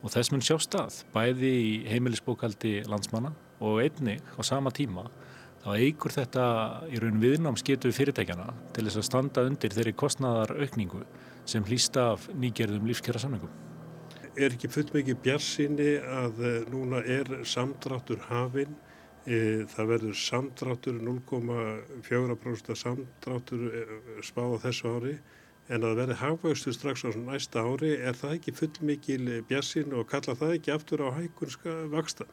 og 0.02 0.12
þess 0.12 0.34
mun 0.34 0.44
sjá 0.44 0.58
stað 0.64 0.98
bæði 1.14 1.52
í 1.62 1.72
heimilisbókaldi 1.92 2.82
landsmanna 2.90 3.32
og 3.62 3.84
einnig 3.84 4.24
á 4.36 4.42
sama 4.44 4.74
tíma 4.76 5.06
þá 5.62 5.72
eigur 5.78 6.16
þetta 6.16 6.46
í 6.92 7.02
raun 7.02 7.20
viðnám 7.22 7.58
sketu 7.60 7.92
fyrirtækjana 7.96 8.48
til 8.76 8.86
þess 8.88 9.02
að 9.02 9.10
standa 9.10 9.48
undir 9.50 9.76
þeirri 9.76 9.96
kostnæðar 9.98 10.56
aukningu 10.62 11.04
sem 11.46 11.66
hlýsta 11.66 12.12
af 12.16 12.30
nýgerðum 12.34 12.88
lífskjara 12.90 13.22
samningum. 13.22 13.52
Er 14.40 14.54
ekki 14.56 14.72
fullt 14.72 14.94
mikið 14.96 15.20
bjarsinni 15.26 15.92
að 16.00 16.46
eh, 16.48 16.62
núna 16.72 17.02
er 17.04 17.42
samdráttur 17.46 18.22
hafinn 18.30 18.78
E, 19.30 19.68
það 19.70 19.90
verður 19.92 20.16
samdráttur 20.18 20.96
0,4% 20.98 22.74
samdráttur 22.74 23.68
e, 23.70 23.82
spáð 24.26 24.56
á 24.58 24.64
þessu 24.64 24.94
ári 24.96 25.12
en 25.70 25.86
að 25.86 26.00
verði 26.00 26.16
hafvöxtu 26.18 26.74
strax 26.74 27.06
á 27.06 27.14
næsta 27.14 27.62
ári 27.62 27.92
er 28.02 28.18
það 28.18 28.34
ekki 28.40 28.56
fullmikil 28.58 29.44
bjassin 29.46 29.94
og 29.94 30.10
kalla 30.10 30.34
það 30.40 30.56
ekki 30.56 30.74
aftur 30.74 31.06
á 31.06 31.14
hækunska 31.20 31.76
vaksta? 31.94 32.26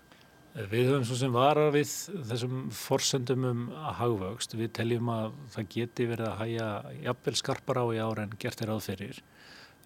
Við 0.57 0.89
höfum 0.89 1.05
svo 1.07 1.17
sem 1.21 1.35
varar 1.35 1.71
við 1.75 1.91
þessum 2.31 2.63
forsendum 2.75 3.45
um 3.47 3.67
hagvöxt. 3.99 4.57
Við 4.59 4.73
teljum 4.79 5.11
að 5.13 5.35
það 5.53 5.69
geti 5.75 6.07
verið 6.09 6.31
að 6.31 6.39
hæja 6.41 6.69
jafnvel 7.05 7.35
skarpar 7.39 7.83
á 7.83 7.87
í 7.93 8.01
ára 8.01 8.25
en 8.25 8.33
gert 8.41 8.65
er 8.65 8.73
aðferir. 8.73 9.21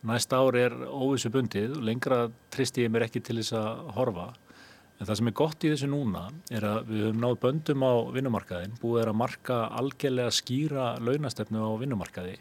Næsta 0.06 0.38
ári 0.42 0.64
er 0.66 0.76
óvissu 0.86 1.30
bundið 1.34 1.76
og 1.76 1.84
lengra 1.86 2.22
tristi 2.54 2.86
ég 2.86 2.94
mér 2.94 3.06
ekki 3.08 3.20
til 3.22 3.36
þess 3.40 3.56
að 3.58 3.82
horfa. 3.98 4.28
En 4.98 5.08
það 5.08 5.18
sem 5.18 5.28
er 5.28 5.36
gott 5.42 5.66
í 5.66 5.72
þessu 5.72 5.90
núna 5.90 6.24
er 6.54 6.64
að 6.66 6.88
við 6.88 7.04
höfum 7.08 7.20
náð 7.22 7.36
böndum 7.42 7.84
á 7.86 7.92
vinnumarkaðin, 8.14 8.74
búið 8.78 9.02
er 9.02 9.10
að 9.10 9.18
marka 9.18 9.58
algjörlega 9.80 10.34
skýra 10.34 10.88
launastefnu 11.02 11.58
á 11.58 11.70
vinnumarkaði 11.80 12.36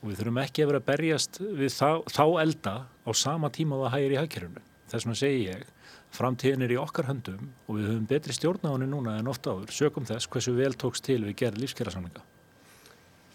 og 0.00 0.08
við 0.08 0.20
þurfum 0.20 0.40
ekki 0.44 0.64
að 0.64 0.70
vera 0.70 0.80
að 0.80 0.88
berjast 0.88 1.40
við 1.42 1.72
þá, 1.74 1.90
þá 2.08 2.24
elda 2.44 2.74
á 2.88 3.10
sama 3.12 3.50
tíma 3.52 3.80
það 3.82 3.94
hægir 3.96 4.14
í 4.14 4.20
hagkerfunu. 4.20 4.62
Þess 4.90 5.06
vegna 5.06 5.18
segi 5.20 5.42
ég, 5.44 5.66
framtíðin 6.14 6.66
er 6.66 6.74
í 6.74 6.80
okkar 6.80 7.08
höndum 7.10 7.52
og 7.66 7.78
við 7.78 7.88
höfum 7.90 8.08
betri 8.10 8.34
stjórnáðinu 8.36 8.90
núna 8.90 9.16
en 9.20 9.30
ofta 9.30 9.54
áður, 9.54 9.72
sögum 9.74 10.08
þess 10.08 10.28
hversu 10.30 10.54
vel 10.56 10.72
tókst 10.74 11.06
til 11.06 11.22
við 11.24 11.36
gerð 11.44 11.62
lífskjærasamlinga. 11.64 12.24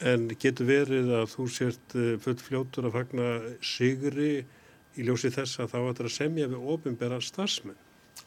En 0.06 0.28
getur 0.36 0.68
verið 0.68 1.14
að 1.22 1.30
þú 1.32 1.48
sért 1.56 1.96
eh, 1.96 2.14
full 2.20 2.36
fljótur 2.42 2.90
að 2.90 2.98
fagna 2.98 3.30
sigri 3.64 4.44
í 4.96 5.08
ljósi 5.08 5.32
þess 5.32 5.62
að 5.64 5.72
þá 5.72 5.80
ættir 5.82 6.10
að 6.10 6.16
semja 6.18 6.52
við 6.52 6.70
ofinbæra 6.76 7.20
starfsmenn? 7.24 7.80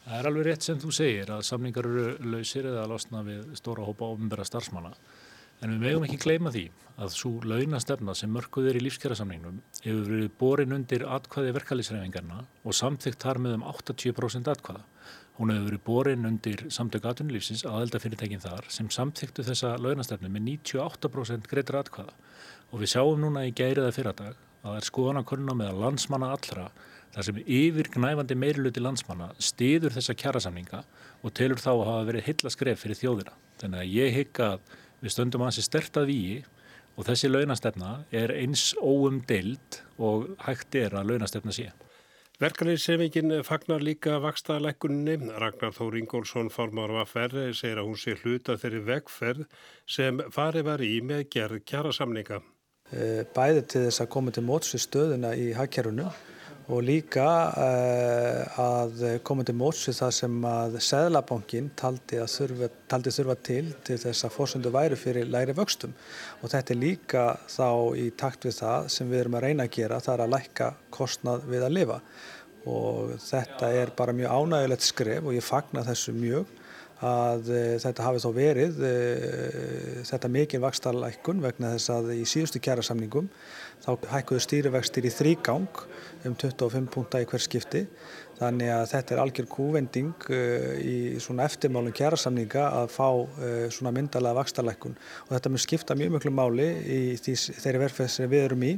Það 0.05 0.19
er 0.19 0.29
alveg 0.31 0.47
rétt 0.47 0.65
sem 0.65 0.81
þú 0.81 0.91
segir 0.97 1.31
að 1.33 1.45
samlingar 1.49 1.89
eru 1.89 2.33
lausir 2.33 2.69
eða 2.69 2.87
losna 2.89 3.23
við 3.25 3.53
stóra 3.61 3.85
hópa 3.85 4.09
ofinbæra 4.15 4.47
starfsmanna. 4.49 4.93
En 5.59 5.73
við 5.75 5.81
megum 5.83 6.05
ekki 6.07 6.21
gleyma 6.23 6.53
því 6.55 6.69
að 6.99 7.15
svo 7.15 7.31
launastefna 7.47 8.15
sem 8.19 8.31
mörguð 8.31 8.69
er 8.71 8.79
í 8.79 8.83
lífskjærasamningnum 8.85 9.61
hefur 9.85 10.07
verið 10.07 10.31
borin 10.39 10.75
undir 10.75 11.05
atkvæði 11.07 11.55
verkalýsreifingarna 11.57 12.43
og 12.63 12.77
samþygt 12.79 13.23
þar 13.23 13.41
með 13.43 13.57
um 13.59 13.65
80% 13.71 14.51
atkvæða. 14.55 14.85
Hún 15.39 15.53
hefur 15.55 15.69
verið 15.69 15.83
borin 15.87 16.27
undir 16.31 16.65
samtök 16.75 17.07
atunlífsins 17.11 17.65
aðeldafyrirtækin 17.71 18.43
þar 18.43 18.67
sem 18.75 18.91
samþygtu 18.91 19.47
þessa 19.47 19.77
launastefnu 19.83 20.31
með 20.35 20.47
98% 20.49 21.51
greitur 21.51 21.79
atkvæða. 21.83 22.15
Og 22.71 22.83
við 22.83 22.95
sjáum 22.95 23.23
núna 23.23 23.47
í 23.47 23.55
gæriða 23.55 23.95
fyrradag 23.95 24.35
að 24.35 24.73
það 24.73 24.81
er 24.81 24.89
skoðanakonuna 24.89 25.59
með 25.59 25.71
að 25.73 25.85
landsmanna 25.85 26.33
allra 26.35 26.67
þar 27.15 27.29
sem 27.29 27.39
yfir 27.47 27.89
gnæfandi 27.95 28.37
meiriluti 28.39 28.83
landsmanna 28.83 29.31
stiður 29.43 29.95
þessa 29.95 30.15
kjærasamninga 30.19 30.83
og 31.23 31.33
telur 31.35 31.63
þá 31.63 31.71
að 31.77 31.87
hafa 31.89 32.11
verið 32.11 32.27
heilla 32.29 32.53
skref 32.53 32.83
fyrir 32.83 32.99
þjóðina. 32.99 33.39
Þannig 33.63 33.85
að 33.85 33.95
ég 33.95 34.19
hygg 34.19 34.43
að 34.45 34.77
við 35.03 35.15
stöndum 35.15 35.45
að 35.45 35.53
þessi 35.53 35.67
stertað 35.69 36.09
víi 36.11 36.39
og 36.99 37.07
þessi 37.07 37.31
launastefna 37.31 37.93
er 38.11 38.33
eins 38.35 38.73
óumdeild 38.79 39.83
og 39.99 40.33
hægt 40.47 40.75
er 40.79 40.97
að 40.99 41.13
launastefna 41.13 41.55
sé. 41.55 41.69
Verkanleysefingin 42.39 43.41
fagnar 43.43 43.83
líka 43.83 44.21
vakstaðalækkunni. 44.23 45.17
Ragnar 45.43 45.73
Þór 45.75 45.97
Ingólfsson 45.99 46.53
formar 46.55 46.93
á 46.95 47.03
AFR 47.03 47.35
segir 47.51 47.81
að 47.81 47.89
hún 47.89 47.99
sé 47.99 48.15
hluta 48.21 48.55
þeirri 48.55 48.83
vegferð 48.87 49.49
sem 49.91 50.23
farið 50.31 50.69
var 50.69 50.85
í 50.87 50.93
með 51.03 51.25
gerð 51.35 51.65
kjærasamninga. 51.67 52.39
Eh, 52.95 53.25
bæði 53.35 53.65
til 53.67 53.83
þess 53.89 54.05
að 54.05 54.13
koma 54.15 54.31
til 54.33 54.47
mótsu 54.47 54.79
stöðuna 54.79 55.35
í 55.35 55.51
hagkerunum 55.59 56.15
og 56.69 56.83
líka 56.85 57.27
uh, 57.49 58.59
að 58.61 59.05
koma 59.25 59.45
til 59.47 59.55
mótsi 59.57 59.95
það 59.97 60.11
sem 60.19 60.35
að 60.45 60.77
Sæðlabankin 60.85 61.71
taldi, 61.79 62.21
taldi 62.91 63.13
þurfa 63.15 63.37
til 63.49 63.63
til 63.87 63.97
þess 64.03 64.27
að 64.29 64.35
fórsöndu 64.37 64.73
væri 64.75 64.99
fyrir 65.01 65.31
læri 65.33 65.57
vöxtum. 65.57 65.95
Og 66.43 66.53
þetta 66.53 66.75
er 66.75 66.81
líka 66.83 67.25
þá 67.49 67.71
í 67.97 68.11
takt 68.21 68.45
við 68.45 68.59
það 68.61 68.91
sem 68.93 69.09
við 69.09 69.25
erum 69.25 69.39
að 69.41 69.47
reyna 69.47 69.69
að 69.69 69.75
gera 69.79 70.03
það 70.05 70.15
er 70.15 70.25
að 70.27 70.35
lækka 70.37 70.71
kostnað 70.99 71.49
við 71.49 71.67
að 71.67 71.77
lifa. 71.79 71.99
Og 72.69 73.17
þetta 73.25 73.73
er 73.81 73.97
bara 73.97 74.17
mjög 74.17 74.37
ánægilegt 74.37 74.89
skref 74.91 75.25
og 75.25 75.37
ég 75.39 75.47
fagna 75.47 75.87
þessu 75.89 76.13
mjög 76.17 76.57
að 77.05 77.51
e, 77.55 77.63
þetta 77.79 78.07
hafi 78.09 78.23
þá 78.23 78.29
verið 78.35 78.81
e, 78.83 78.95
þetta 80.09 80.31
mikið 80.35 80.63
vakstarlækkun 80.65 81.43
vegna 81.45 81.73
þess 81.77 81.93
að 81.95 82.13
í 82.17 82.25
síðustu 82.27 82.63
kjærasamningum 82.63 83.29
þá 83.85 84.09
hækkuðu 84.13 84.45
stýrivextir 84.45 85.07
í 85.09 85.13
þrýgang 85.13 85.85
um 86.27 86.35
25 86.35 86.89
punta 86.93 87.21
í 87.23 87.27
hver 87.29 87.43
skipti. 87.43 87.85
Þannig 88.39 88.71
að 88.71 88.85
þetta 88.93 89.15
er 89.15 89.21
algjör 89.23 89.47
kúvending 89.51 90.27
uh, 90.31 90.75
í 90.79 90.99
svona 91.23 91.47
eftirmálum 91.49 91.95
kjærasamninga 91.95 92.67
að 92.83 92.93
fá 92.95 93.09
uh, 93.11 93.65
svona 93.75 93.93
myndalega 93.97 94.39
vakstarleikun 94.39 94.95
og 95.27 95.33
þetta 95.33 95.53
mun 95.55 95.65
skipta 95.65 95.97
mjög 95.99 96.15
mjög 96.15 96.37
máli 96.39 96.69
í 96.69 97.01
því, 97.19 97.35
þeirri 97.65 97.83
verfið 97.83 98.13
sem 98.15 98.31
við 98.31 98.47
erum 98.47 98.63
í 98.69 98.77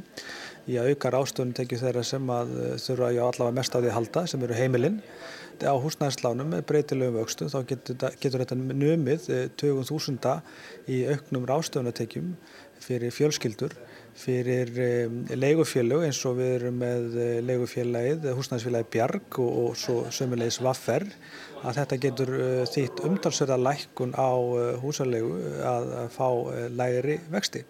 í 0.69 0.79
að 0.81 0.91
auka 0.93 1.13
rástöðun 1.13 1.53
tekið 1.57 1.85
þeirra 1.85 2.03
sem 2.09 2.33
að 2.33 2.55
uh, 2.57 2.73
þurfa 2.81 3.13
já 3.13 3.21
allavega 3.27 3.57
mest 3.59 3.77
á 3.77 3.79
því 3.79 3.91
að 3.91 3.97
halda 3.99 4.25
sem 4.33 4.47
eru 4.47 4.57
heimilinn 4.57 4.99
á 5.61 5.77
húsnæðislánum 5.77 6.55
með 6.55 6.65
breytilegum 6.71 7.19
vöxtum 7.19 7.51
þá 7.53 7.59
getur, 7.69 7.97
getur 8.17 8.41
þetta 8.41 8.57
numið 8.57 9.27
20.000 9.61 10.31
í 10.89 11.03
auknum 11.11 11.45
rástöðunatekjum 11.45 12.31
fyrir 12.81 13.13
fjölskyldur 13.13 13.75
fyrir 14.17 14.71
leigufélög 15.39 16.05
eins 16.05 16.19
og 16.27 16.37
við 16.39 16.53
erum 16.57 16.79
með 16.81 17.17
eh, 17.17 17.35
leigufélagið, 17.45 18.29
húsnæðisfélagið 18.37 18.89
Bjarg 18.93 19.39
og, 19.41 19.51
og 19.63 19.77
svo 19.79 19.97
sömulegis 20.13 20.59
Vaffer 20.63 21.05
að 21.61 21.77
þetta 21.79 21.99
getur 22.05 22.33
eh, 22.37 22.63
þýtt 22.69 23.03
umtalsverða 23.07 23.59
lækkun 23.61 24.15
á 24.17 24.31
eh, 24.31 24.73
húsalegu 24.81 25.37
að 25.67 25.93
fá 26.15 26.27
lægri 26.75 27.19
vexti. 27.31 27.63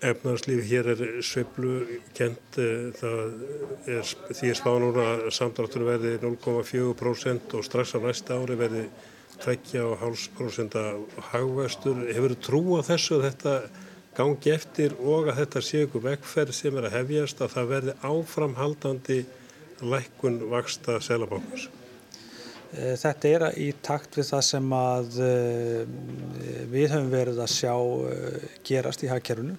Efnarslífi 0.00 0.64
hér 0.64 0.86
er 0.94 1.00
sveiblu 1.20 1.98
kent, 2.16 2.56
er 2.56 2.94
því 2.96 4.48
að 4.48 4.56
spá 4.56 4.70
núna 4.80 5.04
samdráttunum 5.28 5.90
verði 5.90 6.14
0,4% 6.22 7.58
og 7.58 7.66
strax 7.66 7.92
á 7.92 7.98
næsta 8.00 8.38
ári 8.40 8.56
verði 8.56 8.86
2,5% 9.44 10.80
hagvestur. 11.34 12.00
Hefur 12.08 12.32
þú 12.32 12.40
trú 12.46 12.62
á 12.80 12.82
þessu 12.88 13.18
að 13.18 13.26
þetta 13.28 13.54
gangi 14.20 14.54
eftir 14.54 14.96
og 15.00 15.32
að 15.32 15.42
þetta 15.42 15.64
sé 15.64 15.84
ykkur 15.86 16.06
vegferð 16.06 16.56
sem 16.56 16.78
er 16.78 16.88
að 16.90 16.96
hefjast 17.00 17.44
að 17.44 17.54
það 17.56 17.74
verði 17.74 17.98
áframhaldandi 18.04 19.20
lækkun 19.80 20.42
vaksta 20.50 21.00
selabankars? 21.04 21.70
Eh, 22.70 22.94
þetta 23.00 23.30
er 23.30 23.44
í 23.58 23.70
takt 23.82 24.14
við 24.18 24.28
það 24.28 24.44
sem 24.46 24.74
að 24.76 25.16
eh, 25.26 25.80
við 26.70 26.92
höfum 26.92 27.08
verið 27.10 27.40
að 27.42 27.50
sjá 27.54 27.72
eh, 27.74 28.44
gerast 28.66 29.02
í 29.02 29.10
hagkerfunu 29.10 29.56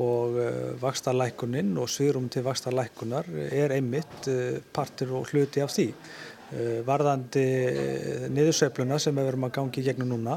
og 0.00 0.36
vaksta 0.78 1.10
lækuninn 1.10 1.72
og 1.82 1.88
svirum 1.90 2.28
til 2.30 2.44
vaksta 2.46 2.70
lækunar 2.70 3.26
er 3.50 3.72
einmitt 3.74 4.28
partur 4.70 5.16
og 5.18 5.32
hluti 5.32 5.64
af 5.64 5.72
því. 5.74 5.88
Varðandi 6.86 7.42
niðursveifluna 8.30 9.00
sem 9.02 9.18
við 9.18 9.26
verum 9.26 9.48
að 9.48 9.56
gangi 9.56 9.82
í 9.82 9.86
gegnum 9.88 10.12
núna, 10.12 10.36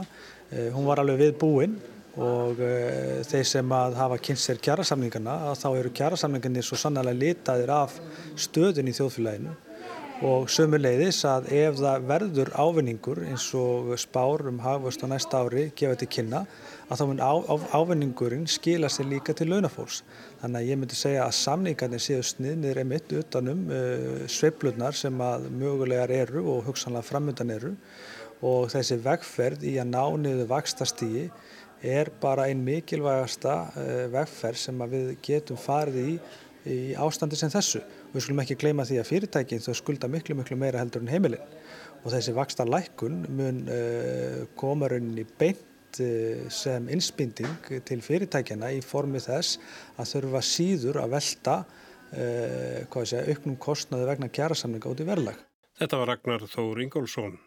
hún 0.74 0.90
var 0.90 1.04
alveg 1.04 1.22
við 1.22 1.38
búinn 1.46 1.78
og 2.14 2.60
uh, 2.62 3.22
þeir 3.26 3.46
sem 3.50 3.76
að 3.76 3.98
hafa 3.98 4.22
kynst 4.22 4.50
sér 4.50 4.62
kjærasamlingarna 4.62 5.38
að 5.50 5.60
þá 5.64 5.70
eru 5.72 5.94
kjærasamlingarnir 5.98 6.66
svo 6.68 6.78
sannlega 6.78 7.18
litaðir 7.18 7.74
af 7.74 8.00
stöðun 8.38 8.92
í 8.92 8.98
þjóðfélaginu 8.98 9.56
og 10.24 10.46
sömuleiðis 10.52 11.24
að 11.28 11.50
ef 11.58 11.80
það 11.82 12.06
verður 12.08 12.52
ávinningur 12.56 13.20
eins 13.26 13.48
og 13.58 13.90
spár 14.00 14.46
um 14.48 14.62
hafust 14.64 15.02
á 15.04 15.08
næsta 15.12 15.42
ári 15.42 15.66
gefa 15.76 15.98
til 16.00 16.08
kynna 16.16 16.44
að 16.88 17.02
þá 17.02 17.04
mun 17.10 17.24
á, 17.24 17.34
á, 17.34 17.56
ávinningurinn 17.76 18.46
skila 18.48 18.92
sér 18.92 19.10
líka 19.10 19.34
til 19.36 19.50
launafólks. 19.52 20.04
Þannig 20.40 20.60
að 20.60 20.70
ég 20.70 20.80
myndi 20.80 21.00
segja 21.00 21.26
að 21.26 21.36
samningarnir 21.40 22.04
séu 22.04 22.24
sniðnir 22.24 22.80
emitt 22.84 23.16
utanum 23.20 23.66
uh, 23.68 24.24
sveiflunar 24.32 24.96
sem 24.96 25.24
að 25.24 25.50
mögulegar 25.58 26.14
eru 26.14 26.46
og 26.54 26.70
hugsanlega 26.70 27.10
framöndan 27.10 27.56
eru 27.58 27.74
og 28.44 28.70
þessi 28.72 29.00
vegferð 29.04 29.66
í 29.68 29.78
að 29.82 29.92
ná 29.92 30.04
niður 30.24 30.52
vakstastígi 30.52 31.30
er 31.84 32.10
bara 32.22 32.48
einn 32.48 32.64
mikilvægasta 32.64 33.58
eh, 33.76 34.08
vegferð 34.14 34.62
sem 34.62 34.88
við 34.94 35.14
getum 35.26 35.60
farið 35.60 36.02
í 36.04 36.18
í 36.70 36.94
ástandi 37.00 37.38
sem 37.40 37.52
þessu. 37.52 37.82
Við 38.14 38.26
skulum 38.26 38.42
ekki 38.44 38.58
gleyma 38.60 38.86
því 38.88 39.00
að 39.02 39.10
fyrirtækinn 39.10 39.64
þau 39.64 39.76
skulda 39.78 40.10
miklu 40.12 40.38
miklu 40.38 40.58
meira 40.60 40.82
heldur 40.82 41.04
en 41.04 41.12
heimilinn 41.12 41.54
og 42.04 42.10
þessi 42.12 42.34
vaksta 42.36 42.66
lækkun 42.68 43.22
mun 43.32 43.62
uh, 43.72 44.44
koma 44.60 44.90
rauninni 44.92 45.26
beint 45.40 46.00
uh, 46.04 46.44
sem 46.52 46.90
innspýnding 46.92 47.72
til 47.88 48.04
fyrirtækjana 48.04 48.74
í 48.76 48.84
formi 48.86 49.22
þess 49.24 49.60
að 49.98 50.12
þurfa 50.14 50.44
síður 50.48 51.02
að 51.04 51.16
velta 51.16 51.58
uh, 51.64 53.02
segja, 53.04 53.26
auknum 53.28 53.58
kostnaði 53.62 54.12
vegna 54.12 54.32
kjærasamninga 54.32 54.92
út 54.92 55.04
í 55.04 55.10
verðlag. 55.10 55.42
Þetta 55.80 56.00
var 56.00 56.14
Ragnar 56.14 56.48
Þór 56.52 56.84
Ingólfsson. 56.86 57.40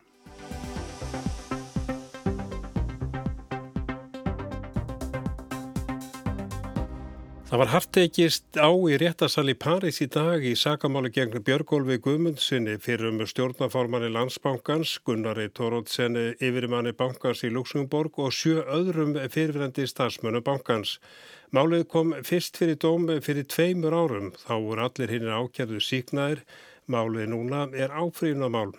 Það 7.57 7.63
var 7.63 7.71
hartekist 7.73 8.59
á 8.61 8.69
í 8.69 8.97
réttasal 9.01 9.47
í 9.49 9.55
Paris 9.57 10.03
í 10.05 10.07
dag 10.13 10.43
í 10.45 10.51
sakamáli 10.61 11.09
gegn 11.09 11.41
Björgólfi 11.41 11.97
Guðmundssoni 12.05 12.75
fyrir 12.85 13.09
um 13.09 13.23
stjórnaformanni 13.25 14.11
landsbankans, 14.13 14.99
Gunnari 15.09 15.47
Tórótsenni 15.57 16.35
yfirmanni 16.37 16.93
bankans 16.93 17.41
í 17.49 17.53
Luxemburg 17.55 18.21
og 18.21 18.37
sjö 18.37 18.61
öðrum 18.61 19.17
fyrirverandi 19.17 19.89
stafsmönu 19.89 20.45
bankans. 20.45 20.99
Málið 21.57 21.87
kom 21.95 22.13
fyrst 22.29 22.61
fyrir 22.61 22.77
dóm 22.77 23.09
fyrir 23.25 23.49
tveimur 23.49 23.97
árum, 24.03 24.35
þá 24.37 24.55
voru 24.61 24.85
allir 24.91 25.17
hinn 25.17 25.33
ákjæðu 25.33 25.81
síknaðir, 25.81 26.45
málið 26.93 27.33
núna 27.33 27.71
er 27.73 27.89
áfrýnamál. 27.89 28.75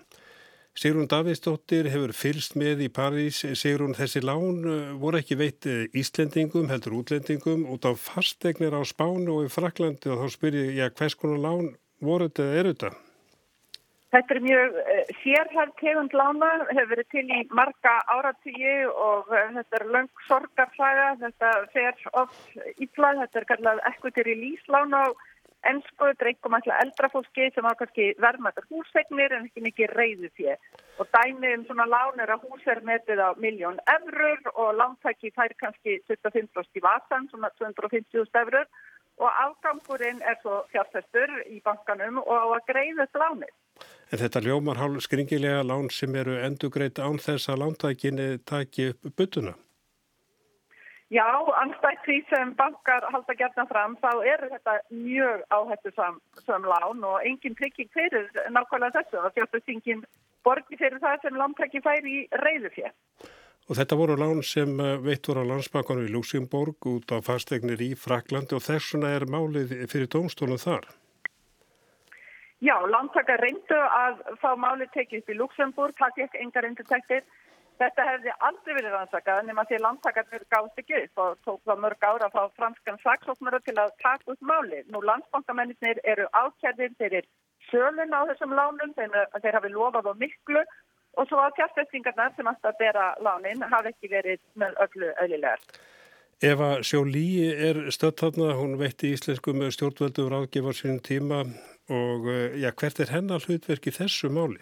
Sigrun 0.77 1.07
Davidsdóttir 1.09 1.87
hefur 1.89 2.11
fylst 2.13 2.53
með 2.53 2.83
í 2.85 2.87
París. 2.93 3.39
Sigrun, 3.57 3.95
þessi 3.97 4.21
lán 4.21 4.59
uh, 4.61 4.91
voru 5.01 5.17
ekki 5.17 5.33
veit 5.39 5.65
uh, 5.65 5.87
Íslendingum, 5.97 6.67
heldur 6.69 6.99
útlendingum, 6.99 7.63
út 7.73 7.87
á 7.89 7.97
fastegnir 7.97 8.77
á 8.77 8.85
Spánu 8.85 9.39
og 9.39 9.47
í 9.47 9.49
Fraklandi 9.49 10.11
og 10.13 10.21
þá 10.21 10.35
spyrir 10.35 10.69
ég 10.77 10.85
að 10.85 10.99
hvers 10.99 11.17
konar 11.17 11.41
lán 11.41 11.71
voru 12.05 12.27
þetta 12.29 12.45
eða 12.45 12.59
eru 12.61 12.73
þetta? 12.75 12.91
Þetta 14.13 14.35
er 14.35 14.41
mjög 14.45 14.77
uh, 14.83 15.01
sérhæft 15.23 15.73
tegund 15.81 16.13
lána, 16.21 16.51
hefur 16.69 16.91
verið 16.93 17.09
til 17.15 17.25
í 17.25 17.41
marga 17.57 17.95
áratíu 18.13 18.77
og 18.93 19.33
þetta 19.33 19.79
er 19.79 19.87
löng 19.97 20.23
sorgarflaga, 20.27 21.09
þetta 21.23 21.55
fer 21.73 22.05
oft 22.21 22.61
ítlað, 22.77 23.23
þetta 23.23 23.41
er 23.41 23.49
kallað 23.55 23.83
ekkutir 23.95 24.29
í 24.29 24.37
líslána 24.45 25.07
og 25.09 25.26
ennsku, 25.65 26.11
drengum 26.19 26.57
alltaf 26.57 26.81
eldra 26.83 27.09
fólki 27.13 27.47
sem 27.53 27.65
var 27.65 27.77
kannski 27.79 28.11
verðmættar 28.23 28.67
hússegnir 28.71 29.33
en 29.35 29.47
ekki 29.47 29.63
mikið 29.65 29.95
reyðu 29.99 30.29
fér. 30.37 30.59
Og 31.01 31.09
dæmi 31.13 31.53
um 31.55 31.65
svona 31.67 31.87
lán 31.89 32.21
er 32.23 32.33
að 32.33 32.45
hús 32.47 32.67
er 32.67 32.83
metið 32.85 33.23
á 33.23 33.29
miljón 33.41 33.81
eurur 33.95 34.51
og 34.53 34.77
lántæki 34.79 35.33
fær 35.35 35.53
kannski 35.61 35.99
25% 36.09 36.79
í 36.79 36.85
vasan, 36.85 37.29
svona 37.31 37.51
250.000 37.59 38.43
eurur 38.43 38.67
og 39.17 39.29
afgangurinn 39.43 40.21
er 40.21 40.37
svo 40.41 40.63
fjárfæstur 40.71 41.31
í 41.49 41.61
bankanum 41.65 42.19
og 42.21 42.33
á 42.37 42.45
að 42.57 42.67
greiða 42.71 43.05
þetta 43.05 43.23
lánið. 43.23 43.53
En 44.11 44.21
þetta 44.21 44.43
ljómar 44.45 44.81
skringilega 45.03 45.63
lán 45.65 45.89
sem 45.93 46.15
eru 46.15 46.37
endugreitt 46.39 47.01
án 47.01 47.17
þess 47.21 47.49
að 47.49 47.63
lántækinni 47.63 48.27
taki 48.45 48.91
upp 48.93 49.09
byttuna? 49.17 49.57
Já, 51.07 51.23
anstætt 51.61 52.01
því 52.03 52.17
sem 52.27 52.49
bankar 52.59 53.05
halda 53.13 53.33
gerna 53.39 53.63
fram 53.69 53.93
þá 54.01 54.09
eru 54.27 54.49
þetta 54.51 54.73
mjög 54.91 55.43
áhættu 55.55 55.93
sam 55.95 56.65
lán 56.67 57.05
og 57.07 57.21
engin 57.23 57.55
trygging 57.55 57.87
fyrir 57.95 58.27
nákvæmlega 58.51 58.99
þessu 58.99 59.21
og 59.21 59.31
þjóttustingin 59.37 60.03
borgi 60.43 60.75
fyrir 60.75 60.99
það 60.99 61.23
sem 61.23 61.39
lántæki 61.39 61.83
fær 61.85 62.03
í 62.03 62.17
reyðu 62.43 62.73
fér. 62.75 62.91
Og 63.67 63.79
þetta 63.79 63.99
voru 63.99 64.19
lán 64.19 64.43
sem 64.47 64.75
eh, 64.79 64.99
veitt 65.03 65.27
voru 65.27 65.47
á 65.47 65.49
landsbankunum 65.53 66.07
í 66.07 66.11
Luxemburg 66.11 66.91
út 66.91 67.15
á 67.15 67.23
fastegnir 67.23 67.81
í 67.83 67.93
Fraklandi 67.99 68.55
og 68.59 68.63
þessuna 68.67 69.15
er 69.15 69.27
málið 69.31 69.73
fyrir 69.91 70.11
dómstónu 70.11 70.59
þar? 70.59 70.87
Já, 72.63 72.75
lántækar 72.83 73.43
reyndu 73.43 73.79
að 73.79 74.23
fá 74.41 74.55
málið 74.59 74.91
tekið 74.95 75.23
upp 75.23 75.31
í 75.31 75.39
Luxemburg, 75.39 75.99
það 75.99 76.15
gekk 76.19 76.39
engar 76.43 76.67
reyndutektir 76.67 77.27
Þetta 77.77 78.05
hefði 78.07 78.33
aldrei 78.47 78.73
verið 78.73 78.93
rannsakað 78.95 79.43
nema 79.45 79.65
því 79.69 79.77
landtakarnir 79.83 80.45
gáðst 80.53 80.79
ekki 80.81 81.01
upp 81.03 81.21
og 81.23 81.41
tók 81.45 81.59
það 81.69 81.81
mörg 81.83 82.05
ára 82.07 82.29
að 82.29 82.37
fá 82.37 82.55
franskan 82.59 83.01
saksóknara 83.03 83.59
til 83.65 83.75
að 83.77 83.91
taka 84.01 84.33
út 84.33 84.41
máli. 84.51 84.79
Nú 84.89 85.01
landsbankamennir 85.05 86.01
eru 86.03 86.25
ákjærðir, 86.33 86.95
þeir 86.97 87.17
eru 87.21 87.29
sölun 87.69 88.15
á 88.17 88.21
þessum 88.31 88.55
lánum, 88.57 88.95
þeir, 88.97 89.13
þeir 89.43 89.57
hafi 89.59 89.73
lofað 89.73 90.09
á 90.09 90.13
miklu 90.17 90.63
og 91.17 91.29
svo 91.29 91.41
að 91.41 91.55
kjærstestingarnar 91.59 92.33
sem 92.35 92.49
alltaf 92.49 92.79
bera 92.81 93.11
lánin 93.25 93.61
hafi 93.69 93.93
ekki 93.93 94.09
verið 94.11 94.41
með 94.61 94.81
öllu 94.85 95.13
öðlilegar. 95.23 95.61
Eva 96.45 96.69
Sjóli 96.85 97.49
er 97.49 97.79
stödd 97.93 98.19
þarna, 98.21 98.51
hún 98.59 98.75
veitti 98.77 99.09
íslenskum 99.15 99.63
stjórnvöldum 99.73 100.29
ráðgifar 100.33 100.77
sínum 100.77 100.99
tíma 101.01 101.39
og 101.89 102.27
eh, 102.29 102.57
ja, 102.61 102.73
hvert 102.77 103.01
er 103.01 103.13
hennar 103.13 103.45
hlutverk 103.45 103.89
í 103.89 103.95
þessu 103.95 104.29
máli? 104.33 104.61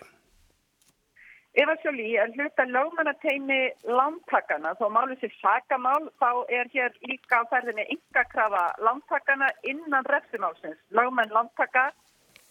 Eva 1.56 1.76
Sjóli 1.80 2.18
er 2.20 2.34
hluta 2.36 2.65
lögmannateimi 2.68 3.60
lántakana, 3.88 4.74
þó 4.76 4.89
málið 4.91 5.22
sér 5.22 5.36
sakamál, 5.39 6.10
þá 6.20 6.32
er 6.52 6.68
hér 6.74 6.98
líka 7.08 7.39
á 7.39 7.44
ferðinni 7.48 7.86
yngakrafa 7.96 8.63
lántakana 8.84 9.48
innan 9.63 10.04
refsimálsins. 10.12 10.82
Lögmann 10.91 11.32
lántaka 11.32 11.86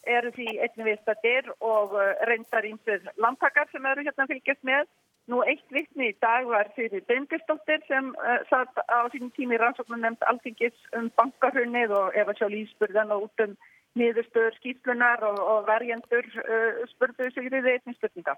eru 0.08 0.32
því 0.32 0.46
einnig 0.56 0.88
viðstættir 0.88 1.50
og 1.60 1.92
uh, 1.98 2.14
reyndar 2.30 2.64
ímsið 2.64 3.10
lántakar 3.20 3.68
sem 3.72 3.84
eru 3.92 4.06
hérna 4.06 4.28
fylgjast 4.30 4.64
með. 4.64 4.88
Nú 5.28 5.42
eitt 5.44 5.68
vittni 5.72 6.10
í 6.12 6.16
dag 6.24 6.48
var 6.48 6.72
fyrir 6.76 7.04
Bendistóttir 7.08 7.84
sem 7.88 8.08
uh, 8.16 8.40
satt 8.48 8.80
á 8.88 9.04
sínum 9.12 9.34
tími 9.36 9.60
rannsóknum 9.60 10.00
nefnd 10.00 10.24
alþingis 10.32 10.80
um 10.96 11.12
bankarunnið 11.20 11.92
og 12.00 12.16
Eva 12.24 12.32
Sjóli 12.40 12.64
spurðan 12.72 13.12
og 13.12 13.28
út 13.28 13.46
um 13.46 13.56
niðurstöður 14.00 14.56
skýslunar 14.58 15.22
og, 15.28 15.38
og 15.38 15.68
verjendur 15.68 16.26
uh, 16.40 16.82
spurðu 16.96 17.30
sig 17.30 17.52
í 17.52 17.52
einnig 17.60 18.00
spurninga. 18.00 18.36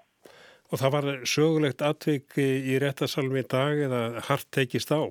Og 0.67 0.81
það 0.81 0.93
var 0.97 1.05
sögulegt 1.23 1.81
atvik 1.85 2.35
í 2.41 2.75
réttasalmi 2.83 3.39
í 3.39 3.47
dag 3.47 3.85
eða 3.87 4.01
hart 4.27 4.49
tekist 4.51 4.91
á? 4.91 5.07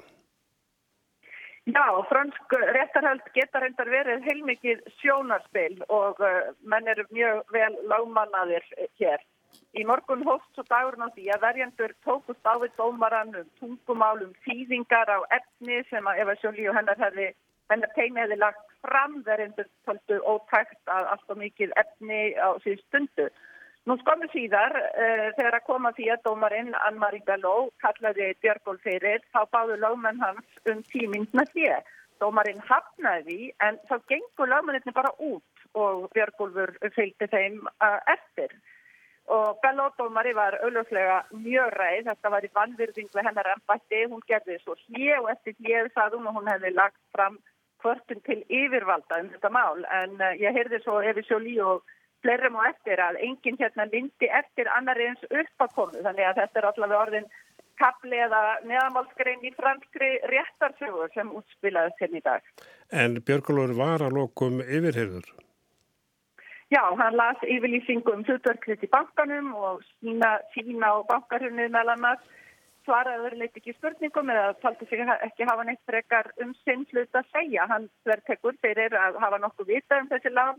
Já, 1.66 1.86
fransk 2.08 2.52
réttarhald 2.76 3.24
geta 3.34 3.58
reyndar 3.58 3.88
verið 3.90 4.20
heilmikið 4.28 4.84
sjónarspil 5.00 5.80
og 5.90 6.20
uh, 6.22 6.52
menn 6.62 6.86
eru 6.92 7.02
mjög 7.10 7.40
vel 7.56 7.72
lágmannaðir 7.90 8.68
hér. 9.00 9.24
Í 9.74 9.82
morgun 9.88 10.22
hóst 10.28 10.46
svo 10.54 10.62
dagurinn 10.68 11.08
á 11.08 11.14
því 11.16 11.26
að 11.34 11.42
verjandur 11.42 11.94
tókust 12.06 12.46
á 12.46 12.54
við 12.62 12.76
dómaran 12.78 13.34
um 13.40 13.50
tungumálum 13.58 14.30
þýðingar 14.46 15.10
á 15.10 15.18
efni 15.40 15.80
sem 15.90 16.06
að 16.06 16.22
Eva 16.22 16.36
Sjóli 16.38 16.68
og 16.70 16.78
hennar 16.78 17.02
hefði, 17.02 17.28
hennar 17.72 17.92
teimi 17.98 18.22
hefði 18.22 18.38
lagt 18.44 18.62
fram 18.86 19.18
verjandur 19.26 19.68
tóltu 19.88 20.20
ótækt 20.22 20.94
að 20.98 21.10
alltaf 21.16 21.40
mikið 21.42 21.74
efni 21.82 22.20
á 22.38 22.54
síðan 22.62 22.84
stundu. 22.84 23.28
Nú 23.86 23.94
skomur 24.00 24.26
síðar 24.32 24.72
uh, 24.74 25.28
þegar 25.36 25.60
að 25.60 25.66
koma 25.68 25.92
því 25.94 26.08
að 26.10 26.24
dómarinn 26.26 26.72
Ann-Marie 26.88 27.22
Belló 27.26 27.68
kallaði 27.84 28.32
Björgól 28.42 28.80
fyrir 28.82 29.22
þá 29.30 29.44
báðu 29.54 29.76
lögmenn 29.78 30.18
hans 30.18 30.72
um 30.72 30.80
tíminn 30.90 31.28
með 31.30 31.52
því. 31.52 31.68
Dómarinn 32.18 32.64
hafnaði 32.66 33.52
en 33.62 33.78
þá 33.86 34.00
gengur 34.10 34.50
lögmenninni 34.50 34.96
bara 34.96 35.12
út 35.22 35.68
og 35.78 36.08
Björgólfur 36.16 36.74
fylgdi 36.96 37.30
þeim 37.30 37.60
uh, 37.68 38.00
eftir. 38.10 38.56
Og 39.30 39.58
Belló 39.62 39.86
dómari 39.98 40.34
var 40.34 40.58
auðvitað 40.64 41.30
mjög 41.46 41.70
ræð, 41.78 42.08
þetta 42.10 42.30
var 42.34 42.46
í 42.46 42.50
vannvirðing 42.58 43.10
við 43.14 43.26
hennar 43.28 43.50
ennbætti, 43.54 44.04
hún 44.10 44.22
gerði 44.26 44.58
svo 44.62 44.74
hlið 44.86 45.16
og 45.20 45.30
eftir 45.34 45.54
hlið 45.62 45.92
saðum 45.94 46.26
og 46.26 46.40
hún 46.40 46.50
hefði 46.50 46.74
lagt 46.74 46.98
fram 47.14 47.38
kvörtun 47.82 48.22
til 48.26 48.42
yfirvalda 48.50 49.22
um 49.22 49.30
þetta 49.30 49.52
mál. 49.54 49.86
En 50.02 50.18
uh, 50.18 50.34
ég 50.42 50.58
heyrði 50.58 50.82
svo 50.82 50.98
Efi 51.06 51.22
Sjóli 51.30 51.60
og 51.62 51.86
flerum 52.26 52.58
og 52.58 52.68
eftir 52.72 53.02
að 53.02 53.20
enginn 53.22 53.58
hérna 53.62 53.86
myndi 53.92 54.30
eftir 54.42 54.70
annar 54.74 54.98
eins 54.98 55.22
uppakomu 55.30 56.02
þannig 56.02 56.26
að 56.26 56.40
þetta 56.42 56.62
er 56.62 56.68
allavega 56.72 57.02
orðin 57.06 57.28
kapli 57.80 58.18
eða 58.26 58.42
neðamálskrein 58.66 59.42
í 59.44 59.52
franskri 59.56 60.12
réttarsögur 60.32 61.12
sem 61.14 61.32
útspilaðist 61.38 62.00
hérna 62.00 62.20
í 62.20 62.24
dag. 62.24 62.46
En 62.90 63.18
Björgólur 63.26 63.74
var 63.76 64.04
að 64.06 64.16
lokum 64.16 64.62
yfirherður? 64.64 65.28
Já, 66.72 66.82
hann 66.98 67.14
las 67.14 67.42
yfirlýsingu 67.46 68.10
um 68.16 68.24
hlutverklitt 68.26 68.82
í 68.82 68.90
bankanum 68.90 69.52
og 69.54 69.84
sína, 70.00 70.32
sína 70.54 70.96
á 70.98 71.06
bankarhunni 71.06 71.68
meðal 71.68 71.94
annars 71.94 72.24
svaraði 72.86 73.22
verið 73.26 73.44
ekki 73.60 73.74
spurningum 73.76 74.32
eða 74.32 74.54
taldi 74.62 74.88
sig 74.88 75.02
ekki 75.14 75.46
hafa 75.46 75.66
neitt 75.66 75.82
frekar 75.90 76.32
um 76.42 76.54
sinn 76.64 76.82
hlut 76.90 77.18
að 77.18 77.30
segja. 77.34 77.68
Hann 77.70 77.86
verðtekur 78.08 78.58
fyrir 78.64 78.94
að 78.98 79.20
hafa 79.22 79.38
nokkuð 79.42 79.72
vita 79.74 80.00
um 80.00 80.10
þessi 80.10 80.32
lán 80.34 80.58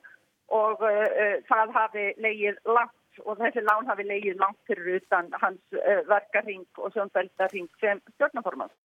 og 0.53 0.83
uh, 0.83 1.37
það 1.49 1.75
hafi 1.75 2.05
leigið 2.23 2.59
langt 2.65 2.95
og 3.25 3.39
þessi 3.39 3.63
lán 3.65 3.87
hafi 3.89 4.05
leigið 4.05 4.37
langt 4.41 4.59
fyrir 4.69 4.99
utan 5.01 5.31
hans 5.41 5.61
uh, 5.73 6.03
verkarring 6.09 6.65
og 6.77 6.93
sjónbeldarring 6.93 7.69
sem 7.81 8.01
stjórnaformans. 8.15 8.75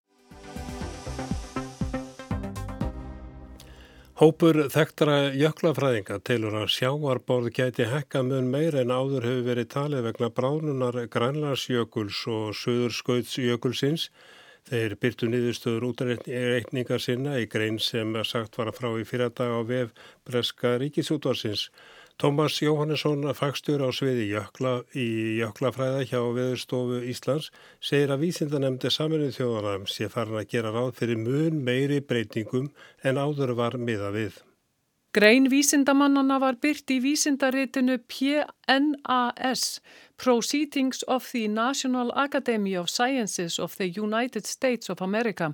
Hópur 4.23 4.59
þekktara 4.71 5.33
jöklafræðinga 5.35 6.19
telur 6.23 6.55
að 6.61 6.69
sjáarborð 6.75 7.49
gæti 7.57 7.89
hekka 7.91 8.21
mun 8.23 8.51
meir 8.53 8.77
en 8.79 8.93
áður 8.93 9.25
hefur 9.27 9.47
verið 9.49 9.71
talið 9.73 10.05
vegna 10.07 10.29
bránunar 10.37 10.99
grænlarsjökuls 11.11 12.21
og 12.31 12.53
söðurskautsjökulsins. 12.61 14.11
Þeir 14.71 14.95
byrtu 15.03 15.27
niðurstöður 15.29 15.89
útreikningar 15.89 17.03
sinna 17.03 17.39
í 17.43 17.49
grein 17.51 17.81
sem 17.83 18.15
sagt 18.29 18.59
var 18.61 18.71
að 18.71 18.79
frá 18.79 18.89
í 19.01 19.07
fyrardag 19.09 19.51
á 19.51 19.61
vef 19.67 19.91
Breska 20.29 20.77
ríkisútvarsins. 20.83 21.65
Tómas 22.23 22.61
Jóhannesson, 22.63 23.27
fagstur 23.35 23.83
á 23.83 23.91
sviði 23.91 24.29
jökla 24.31 24.75
í 24.95 25.09
jöklafræða 25.41 26.05
hjá 26.07 26.21
Veðurstofu 26.37 27.01
Íslands, 27.11 27.51
segir 27.83 28.15
að 28.15 28.23
vísindanemndi 28.29 28.93
saminuð 28.95 29.35
þjóðanam 29.41 29.89
sé 29.91 30.13
farin 30.13 30.39
að 30.39 30.49
gera 30.55 30.75
ráð 30.77 30.95
fyrir 31.01 31.19
mun 31.25 31.59
meiri 31.67 31.99
breytingum 32.05 32.71
en 33.03 33.19
áður 33.19 33.57
var 33.59 33.81
miða 33.81 34.15
við. 34.15 34.39
Grein 35.13 35.45
vísindamannana 35.53 36.39
var 36.41 36.57
byrt 36.57 36.89
í 36.89 36.95
vísindaritinu 37.05 37.99
PNAS, 38.09 39.65
Proceedings 40.17 41.05
of 41.05 41.27
the 41.35 41.51
National 41.53 42.15
Academy 42.17 42.73
of 42.81 42.89
Sciences 42.89 43.59
of 43.61 43.77
the 43.77 43.91
United 43.93 44.49
States 44.49 44.89
of 44.89 45.03
America. 45.03 45.53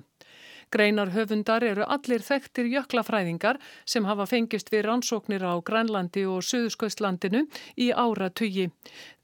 Greinar 0.71 1.11
höfundar 1.11 1.65
eru 1.67 1.83
allir 1.83 2.23
þekktir 2.23 2.71
jöklafræðingar 2.71 3.59
sem 3.83 4.07
hafa 4.07 4.29
fengist 4.31 4.71
við 4.71 4.85
rannsóknir 4.87 5.43
á 5.43 5.59
Grænlandi 5.59 6.23
og 6.23 6.39
Suðuskostlandinu 6.39 7.43
í 7.75 7.91
ára 7.91 8.29
tugi. 8.31 8.69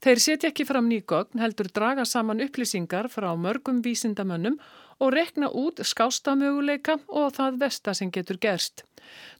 Þeir 0.04 0.20
setja 0.20 0.52
ekki 0.52 0.68
fram 0.68 0.90
nýgögn 0.92 1.40
heldur 1.40 1.72
draga 1.72 2.04
saman 2.04 2.44
upplýsingar 2.44 3.08
frá 3.08 3.32
mörgum 3.40 3.80
vísindamönnum 3.80 4.60
og 4.60 4.76
rekna 5.12 5.50
út 5.52 5.82
skástamöguleika 5.84 6.98
og 7.08 7.34
það 7.36 7.58
vesta 7.60 7.94
sem 7.94 8.10
getur 8.12 8.38
gerst. 8.40 8.84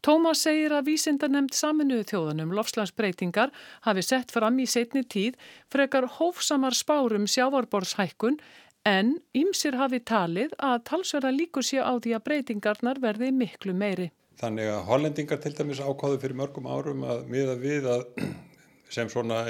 Tómas 0.05 0.45
segir 0.45 0.75
að 0.77 0.93
vísindanemnd 0.93 1.55
saminuðu 1.57 2.05
þjóðanum 2.11 2.53
lofslagsbreytingar 2.55 3.51
hafi 3.87 4.05
sett 4.05 4.31
fram 4.35 4.61
í 4.63 4.67
setni 4.71 5.03
tíð 5.03 5.35
frekar 5.73 6.07
hófsamar 6.19 6.77
spárum 6.77 7.27
sjávarborðshækkun 7.31 8.39
en 8.87 9.17
ýmsir 9.35 9.79
hafi 9.81 10.01
talið 10.07 10.55
að 10.63 10.85
talsverða 10.91 11.33
líkur 11.35 11.67
sé 11.67 11.83
á 11.83 11.99
því 11.99 12.15
að 12.15 12.27
breytingarnar 12.29 13.03
verði 13.03 13.33
miklu 13.35 13.75
meiri. 13.75 14.13
Þannig 14.37 14.69
að 14.71 14.85
hollendingar 14.91 15.41
til 15.43 15.55
dæmis 15.57 15.81
ákváðu 15.81 16.21
fyrir 16.23 16.39
mörgum 16.39 16.69
árum 16.69 17.07
að 17.09 17.25
miða 17.33 17.57
við 17.59 17.89
að 17.91 18.05
sem 18.95 19.09
svona 19.11 19.43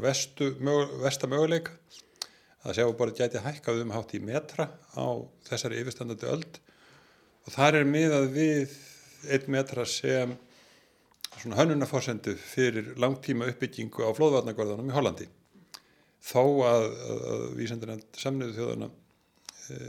vestu, 0.00 0.54
vesta 1.02 1.28
möguleika 1.28 1.76
að 2.64 2.76
sjá 2.76 2.86
bara 2.98 3.16
gæti 3.16 3.42
hækkað 3.44 3.82
um 3.84 3.94
hátt 3.94 4.14
í 4.16 4.20
metra 4.24 4.68
á 4.92 5.06
þessari 5.48 5.80
yfirstandandi 5.80 6.28
öld 6.28 6.60
og 7.46 7.52
þar 7.54 7.80
er 7.80 7.88
miðað 7.88 8.30
við 8.36 8.78
einn 9.30 9.52
metra 9.56 9.86
sem 9.88 10.36
svona 11.40 11.60
hönnunarforsendu 11.60 12.34
fyrir 12.36 12.92
langtíma 13.00 13.48
uppbyggingu 13.52 14.04
á 14.04 14.10
flóðvarnagörðunum 14.16 14.90
í 14.90 14.96
Hollandi 14.96 15.28
þó 16.20 16.42
að, 16.68 16.86
að 17.32 17.46
vísendur 17.56 17.94
samniðu 18.18 18.56
þjóðana 18.58 18.90
e, 18.90 19.80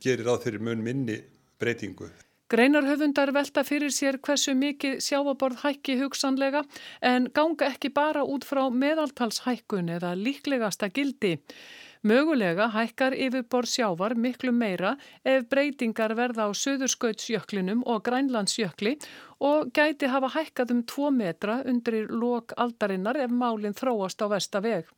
gerir 0.00 0.32
að 0.32 0.46
fyrir 0.46 0.64
mun 0.64 0.84
minni 0.84 1.18
breytingu. 1.60 2.08
Greinarhöfundar 2.50 3.30
velta 3.30 3.62
fyrir 3.62 3.92
sér 3.94 4.18
hversu 4.24 4.56
mikið 4.58 4.96
sjáaborð 5.04 5.60
hækki 5.62 6.00
hugsanlega 6.00 6.64
en 7.06 7.28
ganga 7.36 7.68
ekki 7.70 7.92
bara 7.94 8.24
út 8.26 8.46
frá 8.48 8.64
meðaltalshækkun 8.74 9.92
eða 10.00 10.16
líklegasta 10.18 10.88
gildi. 10.90 11.36
Mögulega 12.00 12.70
hækkar 12.72 13.12
yfirborð 13.12 13.68
sjávar 13.68 14.14
miklu 14.16 14.54
meira 14.56 14.94
ef 15.32 15.42
breytingar 15.52 16.14
verða 16.16 16.46
á 16.48 16.50
söðurskautsjöklinum 16.56 17.82
og 17.84 18.00
grænlandsjökli 18.06 18.94
og 19.48 19.68
gæti 19.76 20.08
hafa 20.08 20.30
hækkað 20.32 20.72
um 20.76 20.80
2 20.94 21.10
metra 21.18 21.58
undir 21.72 22.08
lok 22.08 22.54
aldarinnar 22.56 23.20
ef 23.20 23.36
málinn 23.42 23.76
þróast 23.76 24.24
á 24.24 24.32
vestaveg. 24.32 24.88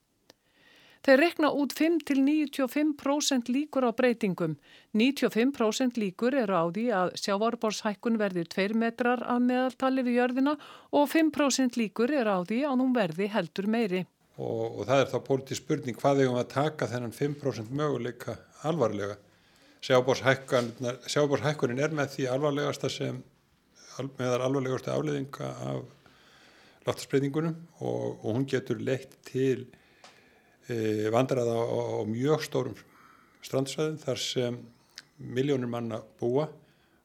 Þeir 1.02 1.18
rekna 1.18 1.50
út 1.50 1.74
5-95% 1.74 3.50
líkur 3.50 3.82
á 3.82 3.90
breytingum. 3.90 4.54
95% 4.94 5.98
líkur 5.98 6.38
eru 6.38 6.54
á 6.54 6.64
því 6.70 6.86
að 6.94 7.14
sjávarborshækkun 7.18 8.22
verði 8.22 8.46
2 8.46 8.78
metrar 8.78 9.26
að 9.26 9.42
meðaltali 9.50 10.06
við 10.06 10.20
jörðina 10.20 10.54
og 10.94 11.10
5% 11.10 11.82
líkur 11.82 12.14
eru 12.14 12.30
á 12.30 12.40
því 12.46 12.62
að 12.62 12.78
hún 12.78 12.94
verði 12.94 13.32
heldur 13.34 13.66
meiri. 13.66 14.06
Og, 14.42 14.80
og 14.80 14.88
það 14.88 15.02
er 15.02 15.10
þá 15.12 15.18
pólitísk 15.26 15.62
spurning 15.62 15.98
hvað 15.98 16.24
eigum 16.24 16.40
að 16.40 16.52
taka 16.54 16.88
þennan 16.90 17.14
5% 17.14 17.74
möguleika 17.78 18.36
alvarlega. 18.68 19.16
Sjávarborshækkunin 19.82 21.82
er 21.82 21.94
með 21.94 22.16
því 22.16 22.28
alvarlegasta 22.30 22.90
sem 22.92 23.18
meðal 24.18 24.42
alvarlegasta 24.46 24.94
afleðinga 24.94 25.48
af 25.66 25.82
loftasbreytingunum 26.86 27.56
og, 27.80 28.22
og 28.22 28.28
hún 28.30 28.46
getur 28.48 28.80
leitt 28.82 29.14
til 29.28 29.66
e, 30.66 31.10
vandraða 31.14 31.54
á, 31.54 31.78
á 32.02 32.04
mjög 32.08 32.46
stórum 32.46 32.78
strandsvæðum 33.42 33.98
þar 34.02 34.22
sem 34.22 34.58
miljónir 35.18 35.70
manna 35.70 36.00
búa 36.20 36.48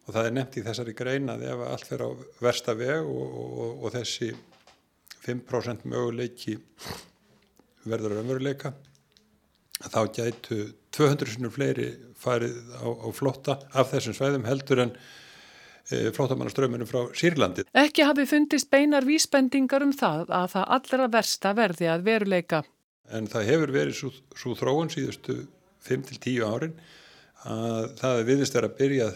og 0.07 0.15
það 0.15 0.29
er 0.29 0.37
nefnt 0.37 0.59
í 0.61 0.65
þessari 0.65 0.95
grein 0.97 1.33
að 1.33 1.45
ef 1.51 1.65
allt 1.67 1.89
fer 1.89 2.05
á 2.05 2.09
versta 2.41 2.77
veg 2.77 3.03
og, 3.03 3.37
og, 3.41 3.83
og 3.83 3.93
þessi 3.97 4.31
5% 5.27 5.85
möguleiki 5.89 6.55
verður 7.91 8.19
ömveruleika 8.21 8.73
þá 9.77 10.01
gætu 10.15 10.59
200 10.97 11.35
sinur 11.35 11.53
fleiri 11.53 11.91
farið 12.17 12.57
á, 12.81 12.87
á 12.87 13.07
flotta 13.13 13.59
af 13.77 13.91
þessum 13.93 14.15
svæðum 14.17 14.47
heldur 14.49 14.81
en 14.87 14.95
e, 14.95 16.09
flottamannaströmminu 16.15 16.87
frá 16.89 17.03
Sýrlandi. 17.17 17.67
Ekki 17.77 18.07
hafi 18.07 18.25
fundist 18.29 18.71
beinar 18.73 19.05
vísbendingar 19.05 19.85
um 19.85 19.93
það 19.93 20.33
að 20.33 20.49
það 20.55 20.73
allra 20.79 21.11
versta 21.13 21.53
verði 21.57 21.91
að 21.93 22.09
veruleika 22.09 22.63
en 23.13 23.27
það 23.31 23.49
hefur 23.51 23.73
verið 23.75 23.97
svo, 23.99 24.11
svo 24.35 24.53
þróun 24.57 24.91
síðustu 24.91 25.39
5-10 25.87 26.43
árin 26.43 26.77
að 27.47 27.91
það 28.01 28.23
viðist 28.27 28.57
verið 28.57 28.71
að 28.71 28.79
byrja 28.81 29.09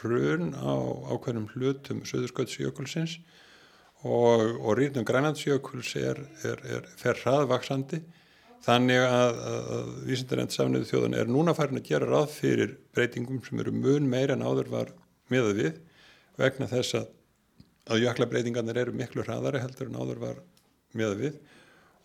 hrun 0.00 0.50
á 0.58 0.74
ákveðnum 1.14 1.48
hlutum 1.54 2.02
Suðursköldsjökulsins 2.08 3.20
og, 4.02 4.42
og 4.58 4.74
rýrnum 4.78 5.06
grænlandsjökuls 5.06 5.94
er, 6.00 6.18
er, 6.46 6.62
er 6.78 6.88
fer 6.98 7.18
hraðvaksandi 7.22 8.02
þannig 8.62 9.02
að, 9.02 9.40
að 9.46 9.92
vísindarend 10.06 10.54
samniðu 10.54 10.88
þjóðan 10.90 11.18
er 11.18 11.30
núna 11.30 11.54
farin 11.58 11.80
að 11.80 11.88
gera 11.90 12.10
ráð 12.10 12.28
fyrir 12.36 12.76
breytingum 12.94 13.42
sem 13.46 13.62
eru 13.62 13.74
mun 13.74 14.06
meira 14.10 14.36
en 14.36 14.44
áður 14.46 14.70
var 14.72 14.92
miða 15.32 15.54
við 15.58 15.80
vegna 16.38 16.68
þess 16.70 16.98
að, 16.98 17.08
að 17.90 18.04
jökla 18.06 18.28
breytingarnir 18.30 18.82
eru 18.84 18.94
miklu 18.96 19.26
hraðari 19.26 19.62
heldur 19.62 19.90
en 19.90 19.98
áður 19.98 20.22
var 20.22 20.42
miða 20.96 21.16
við. 21.18 21.38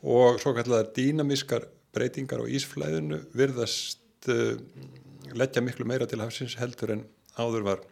Og 0.08 0.40
svo 0.42 0.54
kallar 0.58 0.90
dýnamískar 0.96 1.68
breytingar 1.96 2.44
á 2.44 2.46
ísflæðinu 2.46 3.22
virðast 3.38 4.30
uh, 4.32 4.58
leggja 5.38 5.64
miklu 5.64 5.88
meira 5.90 6.08
til 6.10 6.22
hafsins 6.22 6.58
heldur 6.60 6.94
en 6.96 7.06
áður 7.38 7.66
var 7.68 7.84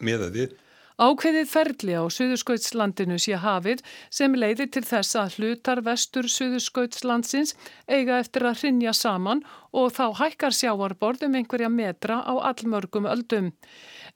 miða 0.00 0.30
við 0.34 0.56
Ákveðið 1.00 1.46
ferli 1.48 1.94
á 1.96 2.04
Suðurskautslandinu 2.12 3.16
sé 3.24 3.38
hafið 3.40 3.78
sem 4.12 4.34
leiðir 4.36 4.66
til 4.74 4.82
þess 4.84 5.16
að 5.16 5.36
hlutar 5.38 5.78
vestur 5.86 6.26
Suðurskautslandsins 6.28 7.54
eiga 7.88 8.18
eftir 8.20 8.44
að 8.44 8.58
hrinja 8.60 8.92
saman 8.92 9.40
og 9.72 9.94
þá 9.96 10.02
hækkar 10.18 10.52
sjáarborðum 10.58 11.38
einhverja 11.40 11.70
metra 11.72 12.18
á 12.20 12.36
allmörgum 12.50 13.08
öldum. 13.08 13.48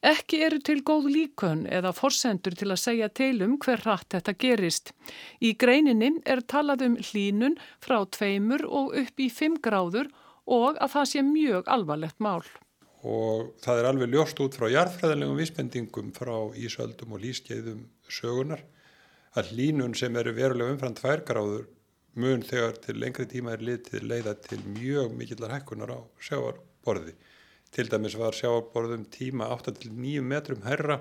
Ekki 0.05 0.43
eru 0.45 0.61
til 0.61 0.83
góð 0.85 1.09
líkön 1.15 1.63
eða 1.73 1.95
forsendur 1.97 2.53
til 2.61 2.69
að 2.69 2.83
segja 2.83 3.09
til 3.09 3.39
um 3.47 3.57
hver 3.65 3.81
hratt 3.87 4.11
þetta 4.13 4.37
gerist. 4.45 4.93
Í 5.41 5.55
greininni 5.57 6.19
er 6.29 6.45
talað 6.45 6.85
um 6.91 6.99
hlínun 7.01 7.57
frá 7.81 8.03
tveimur 8.05 8.67
og 8.69 8.93
upp 9.01 9.25
í 9.25 9.31
fimm 9.33 9.57
gráður 9.57 10.13
og 10.45 10.77
að 10.77 10.99
það 10.99 11.11
sé 11.15 11.25
mjög 11.33 11.73
alvarlegt 11.79 12.21
mál 12.21 12.45
og 13.05 13.53
það 13.61 13.81
er 13.81 13.89
alveg 13.91 14.15
ljóst 14.15 14.41
út 14.41 14.57
frá 14.57 14.71
jarðfræðilegum 14.73 15.41
vísbendingum 15.41 16.11
frá 16.17 16.35
ísöldum 16.57 17.13
og 17.13 17.21
lískeiðum 17.21 17.85
sögunar 18.09 18.65
að 19.37 19.51
hlínun 19.53 19.97
sem 19.99 20.17
eru 20.17 20.33
verulega 20.37 20.73
umfram 20.73 20.97
tværgráður 20.97 21.67
mun 22.17 22.45
þegar 22.47 22.79
til 22.81 22.97
lengri 23.03 23.27
tíma 23.29 23.55
er 23.55 23.65
litið 23.69 24.07
leiða 24.09 24.37
til 24.47 24.61
mjög 24.65 25.17
mikillar 25.19 25.53
hækkunar 25.57 25.93
á 25.93 26.01
sjáarborði. 26.23 27.13
Til 27.75 27.89
dæmis 27.91 28.15
var 28.17 28.37
sjáarborðum 28.39 29.09
tíma 29.13 29.51
8-9 29.53 30.23
metrum 30.23 30.63
herra 30.65 31.01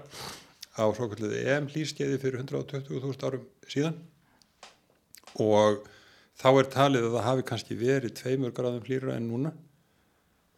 á 0.73 0.83
svo 0.89 1.07
kallið 1.11 1.37
EM 1.43 1.69
lískeiði 1.71 2.17
fyrir 2.19 2.41
120.000 2.41 3.27
árum 3.29 3.45
síðan 3.69 3.99
og 5.39 5.85
þá 6.41 6.49
er 6.51 6.71
talið 6.73 7.05
að 7.07 7.15
það 7.15 7.27
hafi 7.29 7.45
kannski 7.51 7.77
verið 7.77 8.17
tveimur 8.17 8.55
gráðum 8.57 8.83
hlýra 8.87 9.15
en 9.15 9.29
núna 9.29 9.53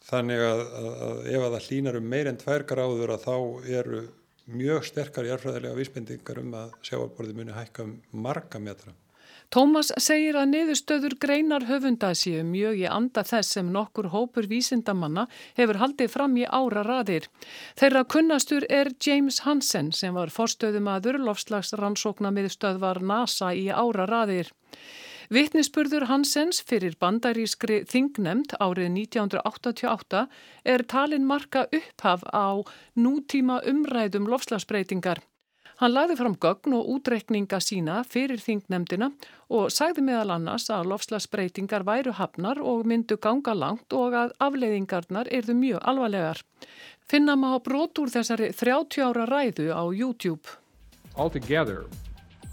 Þannig 0.06 0.44
að, 0.46 0.60
að, 0.80 0.91
að 1.08 1.32
ef 1.32 1.46
að 1.46 1.56
það 1.56 1.70
hlýnar 1.70 1.98
um 2.00 2.12
meir 2.12 2.30
en 2.30 2.38
tvær 2.41 2.68
gráður 2.70 3.15
að 3.15 3.26
þá 3.26 3.38
eru 3.80 4.04
mjög 4.46 4.86
sterkar 4.86 5.26
jarfræðilega 5.26 5.80
vísbendingar 5.80 6.44
um 6.44 6.54
að 6.60 6.76
sjáarborði 6.86 7.34
muni 7.39 7.56
hækka 7.56 7.88
um 7.88 7.98
marga 8.13 8.62
metra. 8.62 8.94
Tómas 9.54 9.91
segir 10.02 10.36
að 10.39 10.50
niðurstöður 10.52 11.15
greinar 11.22 11.65
höfunda 11.70 12.10
séu 12.18 12.41
mjög 12.48 12.80
í 12.82 12.86
anda 12.89 13.24
þess 13.26 13.56
sem 13.56 13.68
nokkur 13.72 14.10
hópur 14.13 14.50
vísindamanna 14.50 15.28
hefur 15.58 15.80
haldið 15.82 16.12
fram 16.12 16.36
í 16.38 16.46
ára 16.46 16.84
raðir. 16.86 17.30
Þeirra 17.80 18.04
kunnastur 18.10 18.65
er 18.70 18.91
James 19.06 19.44
Hansen 19.46 19.91
sem 19.94 20.18
var 20.18 20.34
forstöðumadur 20.34 21.22
lofslagsrannsókna 21.22 22.34
miðstöðvar 22.36 23.02
NASA 23.06 23.54
í 23.54 23.70
ára 23.70 24.10
raðir. 24.10 24.52
Vittnisspurður 25.34 26.06
Hansens 26.06 26.60
fyrir 26.62 26.94
bandarískri 27.02 27.80
þingnemnd 27.90 28.54
árið 28.62 28.92
1988 28.94 30.26
er 30.64 30.84
talin 30.86 31.26
marka 31.26 31.66
upphaf 31.74 32.26
á 32.30 32.62
nútíma 32.94 33.62
umræðum 33.66 34.30
lofslagsbreytingar. 34.30 35.24
Hann 35.82 35.92
lagði 35.92 36.16
fram 36.22 36.38
gögn 36.40 36.78
og 36.78 36.88
útreikninga 36.94 37.58
sína 37.60 37.98
fyrir 38.08 38.40
þingnemdina 38.40 39.10
og 39.52 39.74
sagði 39.74 40.06
meðal 40.08 40.38
annars 40.38 40.70
að 40.72 40.88
lofslagsbreytingar 40.94 41.84
væru 41.84 42.14
hafnar 42.16 42.62
og 42.62 42.86
myndu 42.88 43.18
ganga 43.18 43.58
langt 43.58 43.92
og 43.98 44.16
að 44.16 44.32
afleiðingarnar 44.46 45.28
erðu 45.34 45.58
mjög 45.58 45.84
alvarlegar. 45.84 46.40
Finna 47.10 47.36
maður 47.36 47.66
brot 47.68 48.04
úr 48.06 48.14
þessari 48.14 48.54
30 48.54 49.04
ára 49.10 49.28
ræðu 49.28 49.72
á 49.74 49.84
YouTube. 49.92 50.62
Altogether 51.18 51.84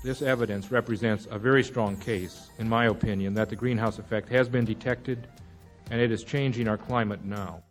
This 0.02 0.20
evidence 0.20 0.72
represents 0.72 1.28
a 1.30 1.38
very 1.38 1.62
strong 1.62 1.96
case, 1.96 2.50
in 2.58 2.68
my 2.68 2.86
opinion, 2.86 3.34
that 3.34 3.48
the 3.48 3.54
greenhouse 3.54 4.00
effect 4.00 4.28
has 4.30 4.48
been 4.48 4.64
detected 4.64 5.28
and 5.92 6.00
it 6.00 6.10
is 6.10 6.24
changing 6.24 6.66
our 6.66 6.76
climate 6.76 7.24
now. 7.24 7.62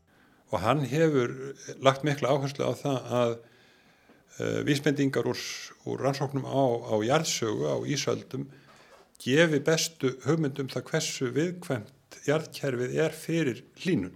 Og 0.51 0.59
hann 0.59 0.79
hefur 0.87 1.55
lagt 1.83 2.05
mikla 2.07 2.31
áherslu 2.31 2.63
á 2.63 2.73
það 2.79 3.11
að 3.19 3.33
uh, 3.35 4.63
vísbendingar 4.63 5.27
úr, 5.27 5.43
úr 5.83 6.03
rannsóknum 6.05 6.47
á, 6.47 6.63
á 6.87 6.95
jarðsögu, 7.03 7.67
á 7.67 7.75
Ísöldum, 7.83 8.47
gefi 9.19 9.59
bestu 9.59 10.15
hugmyndum 10.23 10.71
það 10.71 10.87
hversu 10.87 11.31
viðkvæmt 11.35 12.19
jarðkerfið 12.29 12.95
er 12.95 13.11
fyrir 13.11 13.63
hlínun. 13.83 14.15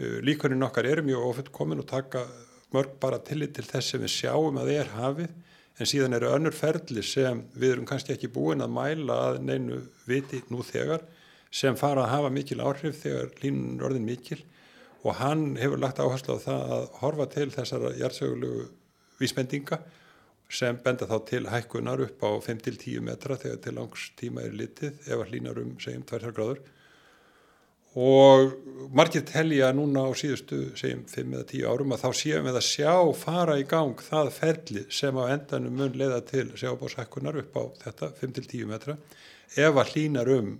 Uh, 0.00 0.24
Líkuninn 0.24 0.64
okkar 0.64 0.88
eru 0.88 1.04
mjög 1.04 1.28
ofutt 1.34 1.52
komin 1.52 1.84
og 1.84 1.88
taka 1.92 2.24
mörg 2.72 2.96
bara 3.00 3.20
tillit 3.20 3.52
til 3.56 3.68
þess 3.68 3.92
sem 3.92 4.00
við 4.00 4.14
sjáum 4.22 4.56
að 4.60 4.72
er 4.78 4.96
hafið 4.96 5.36
en 5.76 5.88
síðan 5.88 6.16
eru 6.16 6.30
önnur 6.32 6.54
ferli 6.56 7.02
sem 7.04 7.42
við 7.54 7.74
erum 7.74 7.88
kannski 7.88 8.14
ekki 8.14 8.32
búin 8.32 8.64
að 8.64 8.72
mæla 8.72 9.16
að 9.30 9.40
neinu 9.44 9.80
viti 10.08 10.40
nú 10.48 10.64
þegar 10.64 11.04
sem 11.52 11.76
fara 11.78 12.04
að 12.04 12.12
hafa 12.14 12.30
mikil 12.32 12.62
áhrif 12.64 13.02
þegar 13.02 13.34
línun 13.42 13.76
er 13.78 13.88
orðin 13.88 14.08
mikil. 14.08 14.40
Og 15.06 15.20
hann 15.20 15.54
hefur 15.60 15.78
lagt 15.78 16.00
áherslu 16.02 16.38
á 16.40 16.44
það 16.46 16.72
að 16.76 16.86
horfa 17.02 17.26
til 17.34 17.50
þessara 17.54 17.92
hjartsögulegu 17.98 18.64
vísbendinga 19.20 19.78
sem 20.48 20.78
benda 20.82 21.06
þá 21.10 21.16
til 21.28 21.44
hækkunar 21.50 22.02
upp 22.06 22.24
á 22.24 22.30
5-10 22.42 23.04
metra 23.04 23.36
þegar 23.38 23.60
til 23.62 23.74
langs 23.76 24.08
tíma 24.18 24.44
er 24.46 24.56
litið 24.56 25.06
ef 25.06 25.20
að 25.20 25.30
hlínar 25.30 25.60
um 25.62 25.76
segjum 25.82 26.04
2 26.06 26.32
gráður 26.36 26.60
og 27.96 28.52
margir 28.96 29.24
telja 29.26 29.70
núna 29.74 30.04
á 30.04 30.10
síðustu 30.16 30.58
segjum 30.76 31.06
5 31.08 31.36
eða 31.38 31.46
10 31.52 31.68
árum 31.72 31.94
að 31.96 32.02
þá 32.04 32.10
séum 32.20 32.48
við 32.48 32.58
að 32.60 32.66
sjá 32.68 32.92
fara 33.16 33.56
í 33.60 33.64
gang 33.68 34.02
það 34.04 34.32
ferli 34.36 34.84
sem 34.92 35.16
á 35.16 35.24
endanum 35.32 35.80
mun 35.80 35.96
leiða 35.96 36.20
til 36.28 36.50
sjábáshækkunar 36.52 37.40
upp 37.40 37.56
á 37.56 37.62
þetta 37.86 38.10
5-10 38.20 38.68
metra 38.68 38.98
ef 39.56 39.80
að 39.80 39.94
hlínar 39.94 40.32
um 40.36 40.52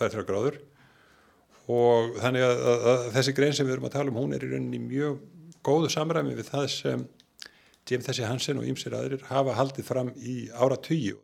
2-3 0.00 0.24
gráður 0.28 0.58
og 1.68 2.16
þannig 2.22 2.46
að, 2.48 2.64
að, 2.72 2.88
að 2.94 3.06
þessi 3.18 3.36
grein 3.36 3.54
sem 3.56 3.68
við 3.68 3.76
erum 3.76 3.90
að 3.90 3.96
tala 3.98 4.14
um 4.14 4.20
hún 4.22 4.34
er 4.34 4.46
í 4.46 4.50
rauninni 4.54 4.80
mjög 4.80 5.20
góðu 5.68 5.92
samræmi 5.92 6.36
við 6.38 6.52
það 6.54 6.68
sem 6.72 7.06
Jim 7.88 8.04
Þessi 8.04 8.26
Hansen 8.28 8.60
og 8.60 8.68
ýmsir 8.68 8.96
aðrir 8.96 9.24
hafa 9.30 9.54
haldið 9.56 9.86
fram 9.88 10.10
í 10.16 10.48
ára 10.52 10.76
tugi. 10.76 11.14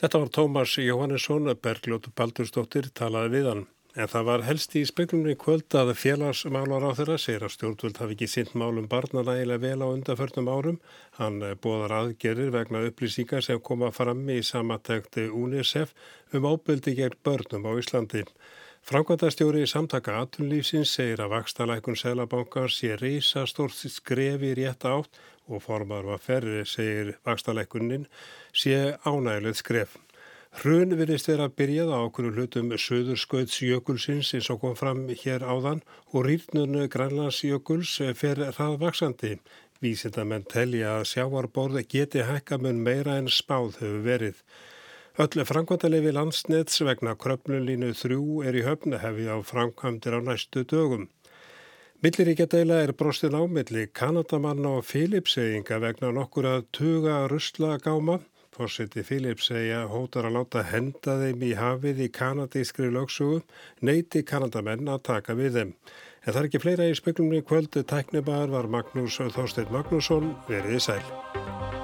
Þetta 0.00 0.22
var 0.22 0.30
Tómas 0.32 0.76
Jóhannesson, 0.80 1.50
Bergljótu 1.60 2.12
Baldurstóttir, 2.16 2.88
talaði 2.96 3.34
við 3.34 3.48
hann. 3.50 3.66
En 3.98 4.06
það 4.06 4.26
var 4.28 4.44
helst 4.46 4.74
í 4.78 4.84
speklunni 4.86 5.32
kvöld 5.34 5.74
að 5.74 5.96
félagsmálar 5.98 6.84
á 6.86 6.90
þeirra 6.94 7.16
segir 7.18 7.42
að 7.42 7.54
stjórnvöld 7.56 7.96
hafi 7.98 8.14
ekki 8.14 8.28
sint 8.30 8.52
málum 8.54 8.86
barna 8.86 9.24
nægilega 9.26 9.62
vel 9.64 9.82
á 9.82 9.86
undanförnum 9.90 10.50
árum. 10.50 10.76
Hann 11.18 11.42
bóðar 11.58 11.96
aðgerir 11.96 12.52
vegna 12.54 12.84
upplýsingar 12.86 13.42
sem 13.42 13.58
koma 13.58 13.90
fram 13.90 14.22
í 14.30 14.38
samatækti 14.46 15.26
UNICEF 15.26 15.90
um 16.30 16.46
ábyldi 16.46 16.94
gegn 17.00 17.18
börnum 17.26 17.66
á 17.66 17.72
Íslandi. 17.82 18.22
Frankværtastjóri 18.86 19.64
í 19.66 19.68
samtaka 19.68 20.14
atunlýfsins 20.22 20.92
segir 20.94 21.20
að 21.24 21.34
vakstalækun 21.34 21.98
Sælabankar 21.98 22.70
sé 22.70 22.94
reysa 22.96 23.42
stórt 23.50 23.74
skrefi 23.74 24.54
rétt 24.54 24.86
átt 24.86 25.18
og 25.50 25.64
formar 25.66 26.06
var 26.06 26.22
ferri, 26.22 26.62
segir 26.62 27.16
vakstalækunin, 27.26 28.06
sé 28.54 28.94
ánægilegt 29.02 29.60
skref. 29.60 29.98
Hrun 30.58 30.96
virðist 30.98 31.28
vera 31.30 31.46
að 31.46 31.52
byrjað 31.60 31.90
á 31.94 31.98
okkur 32.02 32.26
hlutum 32.34 32.72
söðurskautsjökulsins 32.84 34.32
eins 34.34 34.48
og 34.50 34.58
kom 34.64 34.74
fram 34.76 35.04
hér 35.22 35.44
áðan 35.46 35.82
og 36.10 36.26
rýrnunu 36.26 36.88
grænlandsjökuls 36.90 37.92
fer 38.18 38.42
hraðvaksandi. 38.48 39.36
Vísindamenn 39.80 40.48
telja 40.50 40.96
að 40.98 41.06
sjáarborð 41.12 41.84
geti 41.94 42.26
hækkamun 42.26 42.82
meira 42.82 43.14
en 43.22 43.30
spáð 43.30 43.78
hefur 43.78 44.02
verið. 44.08 44.42
Öll 45.22 45.46
framkvæmdalegi 45.52 46.12
landsnets 46.18 46.82
vegna 46.82 47.14
kröpnulínu 47.14 47.94
þrjú 48.02 48.42
er 48.42 48.58
í 48.58 48.66
höfna 48.66 49.00
hefi 49.04 49.30
á 49.30 49.38
framkvæmdir 49.46 50.18
á 50.18 50.20
næstu 50.26 50.66
dögum. 50.66 51.06
Milliríkjadeila 52.02 52.82
er 52.82 52.92
brostin 52.96 53.38
ámilli 53.38 53.86
Kanadamanna 53.94 54.76
og 54.80 54.86
Filipseyinga 54.88 55.78
vegna 55.78 56.10
nokkur 56.16 56.50
að 56.56 56.68
tuga 56.74 57.22
russlagáma 57.30 58.18
Fórseti 58.60 59.00
Filips 59.00 59.46
segja 59.48 59.86
hótar 59.88 60.26
að 60.28 60.34
láta 60.36 60.60
henda 60.68 61.14
þeim 61.22 61.44
í 61.48 61.54
hafið 61.56 62.02
í 62.04 62.08
kanadískri 62.12 62.90
lögsugu, 62.92 63.40
neyti 63.80 64.20
kanadamenn 64.28 64.92
að 64.92 65.00
taka 65.08 65.38
við 65.38 65.56
þeim. 65.56 65.74
En 66.20 66.34
það 66.34 66.42
er 66.42 66.50
ekki 66.50 66.64
fleira 66.66 66.92
í 66.92 66.98
speklumni 66.98 67.40
kvöldu 67.40 67.86
tæknibar 67.88 68.52
var 68.52 68.68
Magnús 68.68 69.16
Þorstein 69.16 69.72
Magnússon 69.72 70.34
verið 70.50 70.76
í 70.76 70.86
sæl. 70.90 71.79